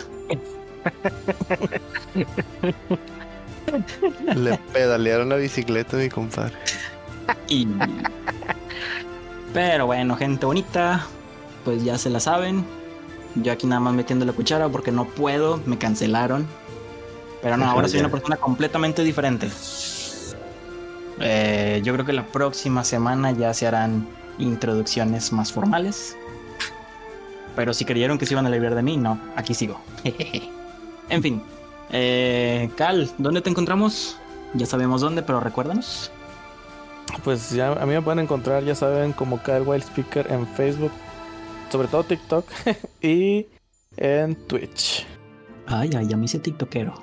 [4.34, 6.54] Le pedalearon la bicicleta a mi compadre.
[7.48, 7.68] Y...
[9.52, 11.06] Pero bueno, gente bonita,
[11.64, 12.64] pues ya se la saben.
[13.34, 16.46] Yo aquí nada más metiendo la cuchara porque no puedo, me cancelaron.
[17.42, 19.50] Pero no, ahora soy una persona completamente diferente.
[21.20, 24.06] Eh, yo creo que la próxima semana ya se harán
[24.38, 26.16] introducciones más formales.
[27.54, 29.80] Pero si creyeron que se iban a librar de mí, no, aquí sigo.
[31.08, 31.42] en fin,
[31.90, 34.16] eh, Cal, ¿dónde te encontramos?
[34.54, 36.10] Ya sabemos dónde, pero recuérdanos.
[37.24, 40.90] Pues ya a mí me pueden encontrar, ya saben, como Kyle Wild Speaker en Facebook,
[41.70, 42.44] sobre todo TikTok
[43.02, 43.46] y
[43.96, 45.06] en Twitch.
[45.66, 46.94] Ay, ay, ya me hice tiktokero.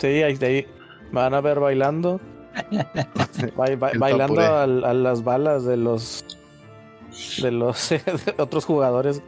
[0.00, 0.66] Sí, ahí, de ahí
[1.12, 2.20] me van a ver bailando,
[3.56, 6.24] ba- ba- El bailando al- a, las balas de los
[7.40, 8.00] de los de
[8.38, 9.22] otros jugadores.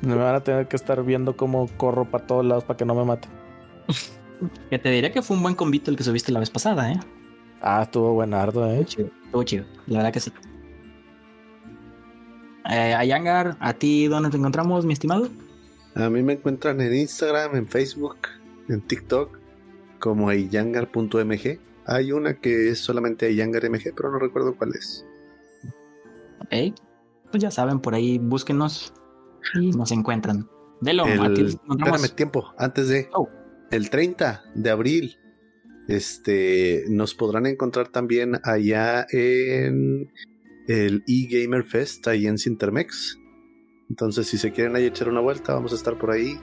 [0.00, 2.96] Me van a tener que estar viendo cómo corro para todos lados para que no
[2.96, 3.28] me mate.
[4.70, 6.98] Que te diría que fue un buen convito el que subiste la vez pasada, ¿eh?
[7.60, 8.80] Ah, estuvo buenardo, eh.
[8.80, 10.32] Estuvo chido, estuvo chido, la verdad que sí.
[12.70, 15.28] Eh, a Yangar, ¿a ti dónde te encontramos, mi estimado?
[15.94, 18.16] A mí me encuentran en Instagram, en Facebook,
[18.68, 19.38] en TikTok,
[19.98, 21.60] como ayangar.mg.
[21.86, 25.04] Hay una que es solamente ayangar.mg, pero no recuerdo cuál es.
[26.40, 26.76] Ok,
[27.30, 28.92] pues ya saben, por ahí búsquenos
[29.54, 30.46] y nos encuentran.
[30.80, 31.96] Delo, El- ¿a ti te encontramos?
[32.02, 33.28] espérame tiempo, antes de Oh.
[33.70, 35.16] el 30 de abril.
[35.88, 40.12] Este nos podrán encontrar también allá en
[40.68, 43.18] el eGamer Fest, ahí en Cintermex.
[43.88, 46.38] Entonces, si se quieren ahí echar una vuelta, vamos a estar por ahí.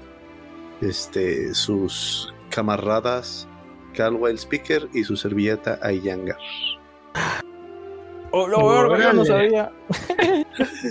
[0.82, 3.48] Este, sus camaradas
[3.94, 6.38] Cal Wild Speaker y su servilleta Ayangar.
[8.32, 9.72] Oh, verga, yo no sabía.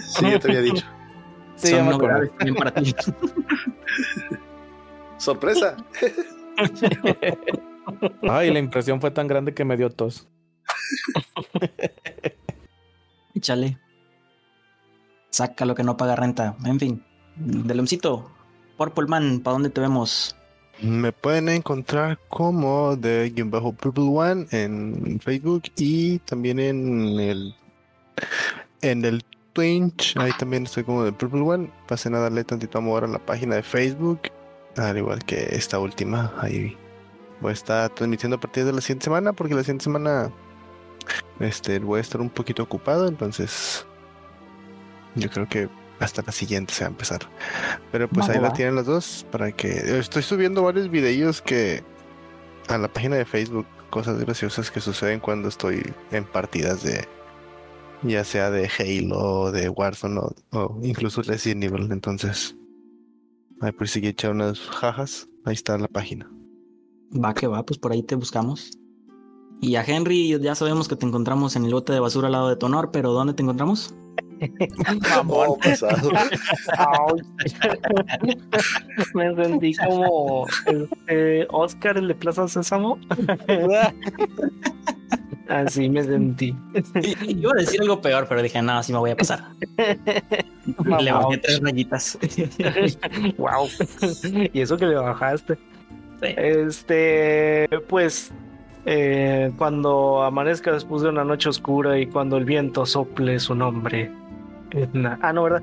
[0.08, 0.86] Sí, ya te había dicho.
[1.56, 2.94] Sí, Son novedades también para ti.
[5.18, 5.76] ¡Sorpresa!
[8.22, 10.28] Ay, la impresión fue tan grande que me dio tos.
[13.34, 13.78] Échale.
[15.30, 16.56] Saca lo que no paga renta.
[16.64, 17.04] En fin.
[17.36, 18.30] Delomcito,
[18.76, 20.36] Purple Man, ¿para dónde te vemos?
[20.80, 27.54] Me pueden encontrar como de guion bajo Purple One en Facebook y también en el
[28.82, 29.22] en el
[29.52, 31.70] Twitch, ahí también estoy como de Purple One.
[31.88, 34.20] Pasen a darle tantito amor a la página de Facebook,
[34.76, 36.32] al igual que esta última.
[36.38, 36.76] Ahí
[37.44, 40.32] voy a estar transmitiendo a partir de la siguiente semana, porque la siguiente semana
[41.40, 43.86] este, voy a estar un poquito ocupado, entonces
[45.14, 45.68] yo creo que
[46.00, 47.20] hasta la siguiente se va a empezar.
[47.92, 51.84] Pero pues ahí va, la tienen las dos para que estoy subiendo varios videillos que
[52.68, 57.06] a la página de Facebook, cosas graciosas que suceden cuando estoy en partidas de
[58.04, 61.92] ya sea de Halo, de Warzone o, o incluso Resident Evil.
[61.92, 62.56] Entonces,
[63.60, 66.26] ahí por si echar unas jajas, ahí está la página.
[67.22, 68.78] Va que va, pues por ahí te buscamos.
[69.60, 72.48] Y a Henry ya sabemos que te encontramos en el bote de basura al lado
[72.48, 73.94] de tu honor, pero ¿dónde te encontramos?
[75.26, 75.56] Oh.
[79.14, 82.98] Me sentí como este, Oscar, el de Plaza Sésamo.
[85.48, 86.54] Así me sentí.
[87.28, 89.44] Iba a decir algo peor, pero dije, no, así me voy a pasar.
[90.98, 92.18] Le bajé tres rayitas.
[93.38, 93.68] wow.
[94.52, 95.58] y eso que le bajaste.
[96.20, 96.34] Sí.
[96.36, 98.32] Este, pues,
[98.86, 104.10] eh, cuando amanezca después de una noche oscura y cuando el viento sople su nombre.
[104.70, 105.18] Edna.
[105.22, 105.62] Ah, no, ¿verdad?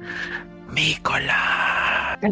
[0.74, 2.20] Mícola.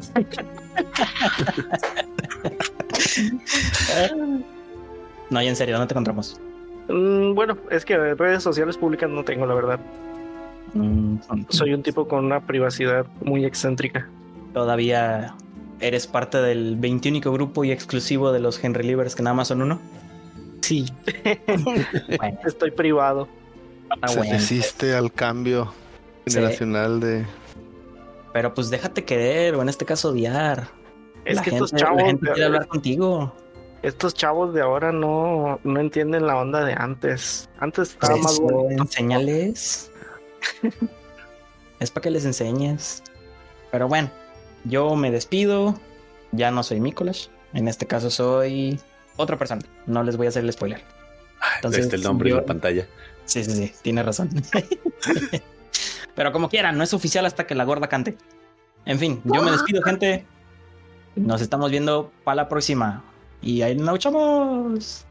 [5.30, 6.40] No, y en serio, ¿dónde te encontramos?
[6.88, 9.80] Mm, bueno, es que redes sociales públicas no tengo, la verdad.
[10.74, 11.18] Mm,
[11.50, 14.08] Soy un tipo con una privacidad muy excéntrica.
[14.54, 15.36] Todavía
[15.80, 19.62] eres parte del 21 grupo y exclusivo de los Henry Livers que nada más son
[19.62, 19.80] uno.
[20.62, 20.86] Sí,
[22.18, 23.28] Bueno, estoy privado.
[24.08, 24.34] Se bueno.
[24.34, 25.74] resiste al cambio
[26.28, 26.36] Sí.
[26.36, 27.26] generacional de
[28.34, 30.68] Pero pues déjate querer, o en este caso odiar.
[31.26, 33.34] Es La que estos chavos, La gente de- quiere hablar contigo.
[33.82, 37.50] estos chavos de ahora no, no entienden la onda de antes.
[37.60, 38.84] Antes estaba Por más eso, bonito.
[38.84, 39.92] enséñales.
[41.80, 43.02] es para que les enseñes.
[43.72, 44.10] Pero bueno,
[44.66, 45.80] yo me despido.
[46.32, 47.28] Ya no soy Mikolash.
[47.54, 48.80] En este caso soy
[49.18, 49.62] otra persona.
[49.88, 50.82] No les voy a hacer el spoiler.
[51.56, 52.88] Entonces, Este el nombre yo- en la pantalla.
[53.26, 54.30] Sí, sí, sí, tiene razón.
[56.16, 58.18] Pero como quieran, no es oficial hasta que la gorda cante.
[58.86, 60.26] En fin, yo me despido, gente.
[61.16, 63.04] Nos estamos viendo para la próxima.
[63.42, 65.06] Y ahí nos echamos.